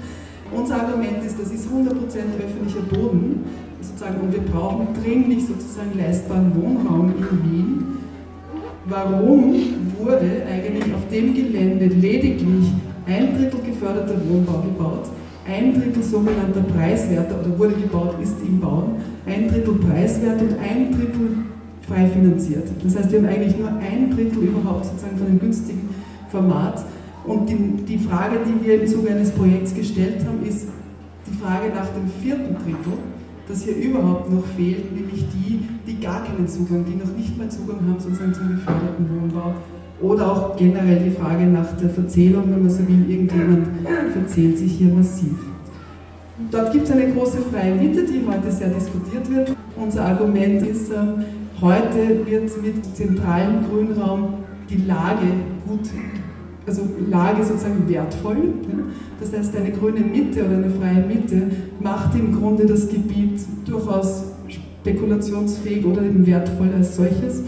Unser 0.55 0.75
Argument 0.75 1.23
ist, 1.25 1.39
das 1.39 1.51
ist 1.51 1.67
100% 1.67 1.89
öffentlicher 1.89 2.81
Boden 2.89 3.43
sozusagen, 3.81 4.21
und 4.21 4.33
wir 4.33 4.41
brauchen 4.41 4.87
dringlich 5.01 5.45
sozusagen 5.45 5.97
leistbaren 5.97 6.51
Wohnraum 6.55 7.13
in 7.17 7.51
Wien. 7.51 7.83
Warum 8.85 9.55
wurde 9.99 10.43
eigentlich 10.49 10.93
auf 10.93 11.07
dem 11.11 11.33
Gelände 11.33 11.87
lediglich 11.87 12.71
ein 13.05 13.37
Drittel 13.37 13.61
geförderter 13.65 14.15
Wohnbau 14.29 14.61
gebaut, 14.61 15.09
ein 15.47 15.73
Drittel 15.73 16.03
sogenannter 16.03 16.61
preiswerter 16.61 17.39
oder 17.39 17.57
wurde 17.57 17.75
gebaut, 17.75 18.15
ist 18.21 18.35
im 18.45 18.59
Bauen, 18.59 18.97
ein 19.25 19.47
Drittel 19.47 19.75
preiswert 19.75 20.41
und 20.41 20.55
ein 20.59 20.91
Drittel 20.91 21.29
frei 21.87 22.07
finanziert. 22.07 22.67
Das 22.83 22.97
heißt, 22.97 23.11
wir 23.11 23.19
haben 23.19 23.27
eigentlich 23.27 23.57
nur 23.57 23.69
ein 23.69 24.11
Drittel 24.11 24.43
überhaupt 24.43 24.85
sozusagen 24.85 25.17
von 25.17 25.27
dem 25.27 25.39
günstigen 25.39 25.89
Format. 26.29 26.85
Und 27.25 27.49
die, 27.49 27.55
die 27.85 27.97
Frage, 27.97 28.39
die 28.45 28.65
wir 28.65 28.81
im 28.81 28.87
Zuge 28.87 29.09
eines 29.09 29.31
Projekts 29.31 29.73
gestellt 29.73 30.25
haben, 30.25 30.45
ist 30.45 30.67
die 31.25 31.37
Frage 31.37 31.69
nach 31.73 31.87
dem 31.89 32.09
vierten 32.21 32.55
Drittel 32.55 32.93
das 33.47 33.63
hier 33.63 33.75
überhaupt 33.77 34.31
noch 34.31 34.45
fehlt, 34.57 34.93
nämlich 34.93 35.25
die, 35.29 35.61
die 35.87 35.99
gar 36.01 36.25
keinen 36.25 36.47
Zugang, 36.47 36.83
die 36.83 36.95
noch 36.95 37.15
nicht 37.15 37.37
mal 37.37 37.49
Zugang 37.49 37.77
haben 37.87 37.99
sozusagen 37.99 38.33
zum 38.33 38.49
geförderten 38.49 39.09
Wohnbau. 39.09 39.55
Oder 40.01 40.31
auch 40.31 40.57
generell 40.57 41.03
die 41.03 41.11
Frage 41.11 41.45
nach 41.45 41.75
der 41.77 41.89
Verzählung, 41.89 42.43
wenn 42.51 42.61
man 42.61 42.69
so 42.69 42.87
will, 42.87 43.09
irgendjemand 43.09 43.67
verzählt 44.13 44.57
sich 44.57 44.73
hier 44.73 44.93
massiv. 44.93 45.33
Dort 46.51 46.71
gibt 46.71 46.85
es 46.85 46.91
eine 46.91 47.11
große 47.13 47.39
freie 47.51 47.73
Mitte, 47.73 48.03
die 48.05 48.21
heute 48.27 48.51
sehr 48.51 48.69
diskutiert 48.69 49.29
wird. 49.33 49.55
Unser 49.75 50.05
Argument 50.05 50.61
ist, 50.61 50.91
ähm, 50.91 51.25
heute 51.59 52.25
wird 52.27 52.61
mit 52.61 52.95
zentralem 52.95 53.65
Grünraum 53.67 54.35
die 54.69 54.83
Lage 54.85 55.25
gut 55.67 55.89
also 56.67 56.81
Lage 57.09 57.43
sozusagen 57.43 57.87
wertvoll. 57.87 58.53
Das 59.19 59.33
heißt, 59.33 59.55
eine 59.55 59.71
grüne 59.71 60.01
Mitte 60.01 60.45
oder 60.45 60.57
eine 60.57 60.69
freie 60.69 61.05
Mitte 61.05 61.49
macht 61.79 62.13
im 62.15 62.37
Grunde 62.37 62.65
das 62.65 62.89
Gebiet 62.89 63.39
durchaus 63.65 64.25
spekulationsfähig 64.83 65.85
oder 65.85 66.01
eben 66.01 66.25
wertvoll 66.27 66.69
als 66.75 66.97
solches 66.97 67.43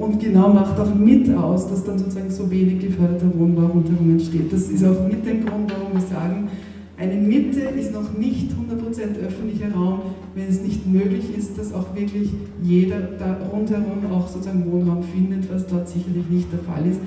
und 0.00 0.18
genau 0.18 0.48
macht 0.48 0.80
auch 0.80 0.94
mit 0.94 1.32
aus, 1.36 1.68
dass 1.68 1.84
dann 1.84 1.98
sozusagen 1.98 2.30
so 2.30 2.50
wenig 2.50 2.80
geförderter 2.80 3.30
Wohnbau 3.38 3.66
rundherum 3.66 4.10
entsteht. 4.10 4.50
Das 4.50 4.62
ist 4.62 4.82
auch 4.82 5.06
mit 5.06 5.26
dem 5.26 5.44
Grund, 5.44 5.70
warum 5.70 5.92
wir 5.92 6.00
sagen, 6.00 6.48
eine 6.96 7.14
Mitte 7.14 7.60
ist 7.78 7.92
noch 7.92 8.16
nicht 8.18 8.50
100% 8.50 9.26
öffentlicher 9.26 9.72
Raum, 9.74 10.00
wenn 10.34 10.48
es 10.48 10.62
nicht 10.62 10.86
möglich 10.86 11.36
ist, 11.36 11.58
dass 11.58 11.72
auch 11.74 11.94
wirklich 11.94 12.30
jeder 12.62 12.98
da 13.18 13.38
rundherum 13.52 14.10
auch 14.12 14.28
sozusagen 14.28 14.70
Wohnraum 14.70 15.02
findet, 15.02 15.52
was 15.52 15.66
dort 15.66 15.88
sicherlich 15.88 16.28
nicht 16.30 16.52
der 16.52 16.60
Fall 16.60 16.86
ist. 16.86 17.00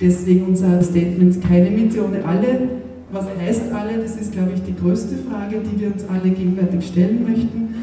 Deswegen 0.00 0.46
unser 0.46 0.82
Statement 0.82 1.40
keine 1.42 1.70
Mitte 1.70 2.04
ohne 2.04 2.24
alle. 2.24 2.68
Was 3.12 3.26
heißt 3.40 3.72
alle? 3.72 3.98
Das 3.98 4.16
ist, 4.16 4.32
glaube 4.32 4.52
ich, 4.54 4.62
die 4.62 4.74
größte 4.74 5.14
Frage, 5.30 5.58
die 5.60 5.80
wir 5.80 5.92
uns 5.92 6.04
alle 6.08 6.30
gegenwärtig 6.30 6.86
stellen 6.86 7.22
möchten. 7.22 7.74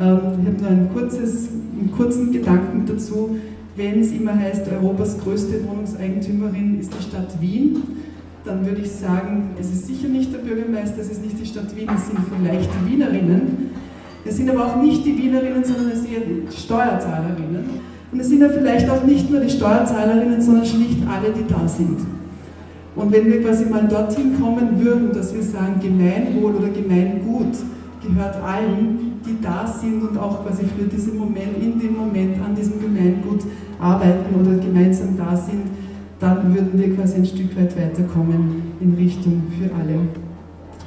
Ähm, 0.00 0.18
ich 0.40 0.46
habe 0.48 0.60
nur 0.60 0.70
ein 0.70 0.88
kurzes, 0.92 1.48
einen 1.78 1.92
kurzen 1.92 2.32
Gedanken 2.32 2.84
dazu. 2.86 3.36
Wenn 3.74 4.00
es 4.00 4.12
immer 4.12 4.38
heißt, 4.38 4.64
Europas 4.70 5.18
größte 5.18 5.66
Wohnungseigentümerin 5.66 6.78
ist 6.78 6.92
die 6.92 7.02
Stadt 7.02 7.40
Wien, 7.40 7.82
dann 8.44 8.66
würde 8.66 8.82
ich 8.82 8.90
sagen, 8.90 9.50
es 9.58 9.72
ist 9.72 9.86
sicher 9.86 10.08
nicht 10.08 10.32
der 10.32 10.38
Bürgermeister, 10.38 11.00
es 11.00 11.10
ist 11.10 11.22
nicht 11.22 11.40
die 11.40 11.46
Stadt 11.46 11.74
Wien, 11.74 11.88
es 11.94 12.06
sind 12.06 12.18
vielleicht 12.36 12.68
die 12.70 12.92
Wienerinnen. 12.92 13.70
Es 14.24 14.36
sind 14.36 14.50
aber 14.50 14.66
auch 14.66 14.82
nicht 14.82 15.04
die 15.06 15.16
Wienerinnen, 15.16 15.64
sondern 15.64 15.88
es 15.90 16.02
sind 16.02 16.12
die 16.12 16.56
Steuerzahlerinnen. 16.56 17.64
Und 18.12 18.20
es 18.20 18.28
sind 18.28 18.42
ja 18.42 18.48
vielleicht 18.50 18.90
auch 18.90 19.04
nicht 19.04 19.30
nur 19.30 19.40
die 19.40 19.50
Steuerzahlerinnen, 19.50 20.40
sondern 20.42 20.66
schlicht 20.66 20.98
alle, 21.08 21.32
die 21.32 21.50
da 21.50 21.66
sind. 21.66 21.98
Und 22.94 23.10
wenn 23.10 23.26
wir 23.26 23.42
quasi 23.42 23.64
mal 23.64 23.88
dorthin 23.88 24.38
kommen 24.38 24.84
würden, 24.84 25.12
dass 25.14 25.34
wir 25.34 25.42
sagen, 25.42 25.80
Gemeinwohl 25.80 26.56
oder 26.56 26.68
Gemeingut 26.68 27.56
gehört 28.06 28.36
allen, 28.44 29.12
die 29.24 29.40
da 29.40 29.66
sind 29.66 30.02
und 30.02 30.18
auch 30.18 30.44
quasi 30.44 30.64
für 30.64 30.84
diesen 30.84 31.16
Moment, 31.16 31.56
in 31.60 31.78
dem 31.78 31.96
Moment 31.96 32.36
an 32.44 32.54
diesem 32.54 32.81
arbeiten 33.82 34.34
oder 34.40 34.56
gemeinsam 34.56 35.16
da 35.16 35.36
sind, 35.36 35.64
dann 36.20 36.54
würden 36.54 36.78
wir 36.80 36.94
quasi 36.94 37.16
ein 37.16 37.26
Stück 37.26 37.56
weit 37.56 37.76
weiterkommen 37.76 38.62
in 38.80 38.94
Richtung 38.94 39.42
für 39.58 39.74
alle. 39.74 39.98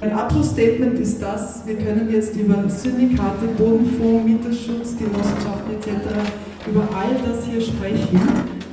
Ein 0.02 0.18
Abschlussstatement 0.18 1.00
ist 1.00 1.22
das, 1.22 1.64
wir 1.66 1.76
können 1.76 2.10
jetzt 2.12 2.36
über 2.36 2.70
Syndikate, 2.70 3.48
Bodenfonds, 3.58 4.26
Mieterschutz, 4.26 4.96
Genossenschaften 4.98 5.76
etc 5.76 6.46
über 6.68 6.88
all 6.94 7.16
das 7.24 7.46
hier 7.46 7.62
sprechen. 7.62 8.20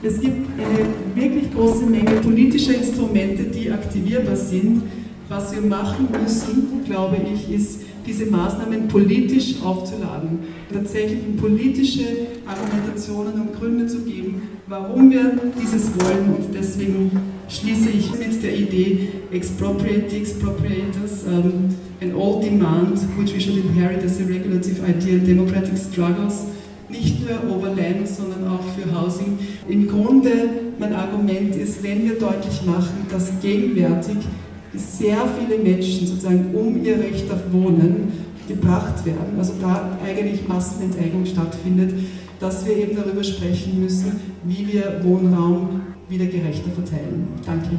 Es 0.03 0.21
gibt 0.21 0.49
eine 0.59 0.87
wirklich 1.15 1.53
große 1.53 1.85
Menge 1.85 2.21
politischer 2.23 2.75
Instrumente, 2.75 3.45
die 3.45 3.71
aktivierbar 3.71 4.37
sind. 4.37 4.83
Was 5.29 5.55
wir 5.55 5.63
machen 5.63 6.09
müssen, 6.11 6.85
glaube 6.85 7.17
ich, 7.33 7.53
ist, 7.53 7.82
diese 8.07 8.27
Maßnahmen 8.27 8.89
politisch 8.89 9.57
aufzuladen, 9.63 10.41
tatsächlich 10.73 11.37
politische 11.37 12.05
Argumentationen 12.47 13.35
und 13.35 13.55
Gründe 13.59 13.87
zu 13.87 14.01
geben, 14.01 14.43
warum 14.67 15.11
wir 15.11 15.39
dieses 15.61 15.91
wollen. 15.99 16.37
Und 16.37 16.55
deswegen 16.55 17.11
schließe 17.49 17.91
ich 17.91 18.11
mit 18.13 18.43
der 18.43 18.57
Idee 18.57 19.09
Expropriate 19.33 20.11
the 20.11 20.17
Expropriators 20.19 21.25
um, 21.27 21.75
and 22.01 22.15
all 22.15 22.41
demand, 22.41 22.99
which 23.19 23.35
we 23.35 23.41
should 23.41 23.57
inherit 23.57 24.05
as 24.05 24.21
a 24.21 24.25
regulative 24.25 24.81
idea 24.89 25.15
in 25.15 25.27
democratic 25.27 25.77
struggles 25.77 26.47
nicht 26.93 27.17
nur 27.21 27.57
Overland, 27.57 28.07
sondern 28.07 28.47
auch 28.47 28.65
für 28.77 28.95
Housing. 28.95 29.39
Im 29.69 29.89
Grunde 29.89 30.31
mein 30.79 30.93
Argument 30.93 31.57
ist, 31.57 31.83
wenn 31.83 32.05
wir 32.05 32.19
deutlich 32.19 32.63
machen, 32.67 33.07
dass 33.11 33.33
gegenwärtig 33.41 34.19
sehr 34.75 35.19
viele 35.39 35.63
Menschen 35.63 36.07
sozusagen 36.07 36.55
um 36.55 36.83
ihr 36.83 36.99
Recht 36.99 37.31
auf 37.31 37.53
Wohnen 37.53 38.13
gebracht 38.49 39.05
werden, 39.05 39.39
also 39.39 39.55
da 39.61 39.99
eigentlich 40.05 40.47
Massenenteignung 40.49 41.25
stattfindet, 41.27 41.95
dass 42.41 42.67
wir 42.67 42.77
eben 42.77 42.97
darüber 42.97 43.23
sprechen 43.23 43.81
müssen, 43.81 44.21
wie 44.45 44.67
wir 44.73 45.01
Wohnraum 45.05 45.83
wieder 46.09 46.27
gerechter 46.27 46.71
verteilen. 46.71 47.29
Danke. 47.47 47.71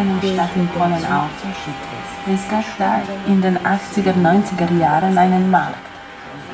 Kleinen 0.00 0.68
Polen 0.68 1.04
auf. 1.06 1.30
Es 2.26 2.48
gab 2.48 2.64
da 2.78 3.00
in 3.26 3.40
den 3.42 3.58
80er, 3.58 4.14
90er 4.14 4.78
Jahren 4.78 5.16
einen 5.18 5.50
Markt, 5.50 5.76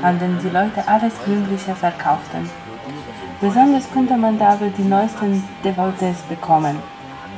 an 0.02 0.18
dem 0.18 0.38
die 0.40 0.48
Leute 0.48 0.86
alles 0.86 1.14
Mögliche 1.26 1.74
verkauften. 1.74 2.48
Besonders 3.40 3.90
konnte 3.92 4.16
man 4.16 4.38
dabei 4.38 4.70
die 4.76 4.82
neuesten 4.82 5.44
DVDs 5.62 6.20
bekommen, 6.28 6.76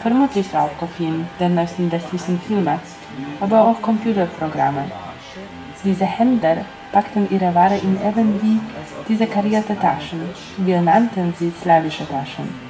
vermutlich 0.03 0.55
Raubkopien 0.55 1.27
der 1.41 1.49
neuesten 1.49 1.91
westlichen 1.91 2.41
Filme, 2.41 2.79
aber 3.41 3.63
auch 3.63 3.83
Computerprogramme. 3.83 4.85
Diese 5.85 6.05
Händler 6.05 6.59
packten 6.93 7.29
ihre 7.31 7.55
Ware 7.55 7.77
in 7.77 7.97
eben 8.09 8.61
diese 9.09 9.27
karierte 9.27 9.79
Taschen. 9.79 10.21
Wir 10.59 10.81
nannten 10.81 11.35
sie 11.39 11.53
slawische 11.61 12.09
Taschen. 12.09 12.68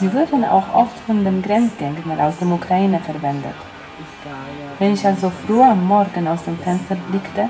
Sie 0.00 0.12
wurden 0.12 0.44
auch 0.44 0.74
oft 0.74 0.96
von 1.06 1.24
den 1.24 1.42
Grenzgängern 1.42 2.20
aus 2.20 2.38
der 2.38 2.48
Ukraine 2.48 3.00
verwendet. 3.00 3.54
Wenn 4.78 4.94
ich 4.94 5.04
also 5.04 5.30
früh 5.30 5.60
am 5.60 5.86
Morgen 5.86 6.28
aus 6.28 6.44
dem 6.44 6.56
Fenster 6.58 6.96
blickte, 7.10 7.48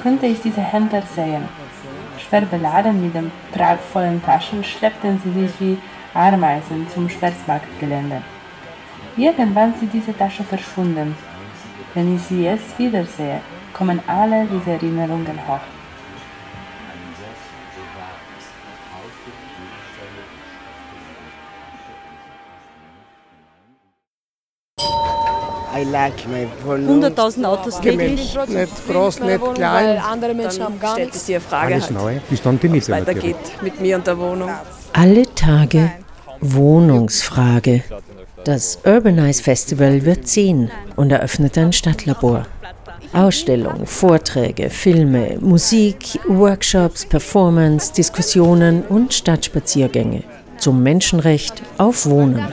konnte 0.00 0.26
ich 0.26 0.40
diese 0.40 0.60
Händler 0.60 1.02
sehen. 1.14 1.48
Schwer 2.18 2.42
beladen 2.42 3.02
mit 3.02 3.14
den 3.14 3.32
prallvollen 3.52 4.22
Taschen 4.22 4.62
schleppten 4.62 5.20
sie 5.24 5.32
sich 5.40 5.60
wie 5.60 5.78
Ameisen 6.14 6.86
zum 6.94 7.08
Schwarzmarktgelände. 7.08 8.22
Irgendwann 9.16 9.74
sind 9.74 9.92
diese 9.92 10.16
Taschen 10.16 10.46
verschwunden. 10.46 11.16
Wenn 11.94 12.14
ich 12.14 12.22
sie 12.22 12.44
jetzt 12.44 12.78
wiedersehe, 12.78 13.40
kommen 13.72 14.00
alle 14.06 14.46
diese 14.46 14.72
Erinnerungen 14.72 15.38
hoch. 15.48 15.77
Like 25.84 26.26
my 26.28 26.46
100.000 26.66 27.44
Autos 27.44 27.80
täglich. 27.80 28.32
Gemischt, 28.32 28.48
nicht 28.48 28.88
groß, 28.88 29.20
nicht 29.20 29.54
klein. 29.54 29.98
andere 29.98 30.34
Menschen 30.34 30.62
haben 30.64 30.80
gar 30.80 30.92
Stellt 30.94 31.08
nichts. 31.08 31.26
sich 31.26 31.36
die 31.36 31.40
Frage 31.40 31.74
Alles 31.74 31.84
halt, 31.86 31.94
neu, 31.94 32.14
bis 32.28 32.42
dann 32.42 32.58
die 32.60 32.68
Miete 32.68 32.92
weitergeht 32.92 33.36
mit 33.62 33.80
mir 33.80 33.96
und 33.96 34.06
der 34.06 34.18
Wohnung. 34.18 34.50
Alle 34.92 35.34
Tage 35.34 35.90
Wohnungsfrage. 36.40 37.82
Das 38.44 38.78
Urbanize 38.84 39.42
Festival 39.42 40.04
wird 40.04 40.26
ziehen 40.26 40.70
und 40.96 41.10
eröffnet 41.10 41.58
ein 41.58 41.72
Stadtlabor. 41.72 42.46
Ausstellung, 43.12 43.86
Vorträge, 43.86 44.70
Filme, 44.70 45.38
Musik, 45.40 46.20
Workshops, 46.28 47.06
Performance, 47.06 47.92
Diskussionen 47.92 48.82
und 48.82 49.14
Stadtspaziergänge 49.14 50.22
zum 50.58 50.82
Menschenrecht 50.82 51.62
auf 51.78 52.06
Wohnen. 52.06 52.44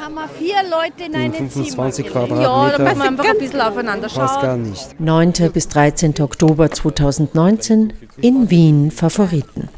Vier 0.46 0.62
Leute 0.70 1.06
in 1.08 1.16
einem 1.16 1.34
25 1.34 2.06
Zimmer. 2.06 2.28
Quadratmeter. 2.28 2.42
Ja, 2.44 2.70
da 2.78 2.84
müssen 2.84 2.98
wir 3.00 3.06
einfach 3.08 3.26
ein 3.26 3.38
bisschen 3.40 3.62
aufeinander 3.62 4.08
Passt 4.10 4.16
schauen. 4.36 4.42
gar 4.44 4.58
nicht. 4.58 5.00
9. 5.00 5.34
bis 5.52 5.68
13. 5.70 6.14
Oktober 6.22 6.70
2019 6.70 7.94
in 8.22 8.52
Wien 8.52 8.92
Favoriten. 8.92 9.70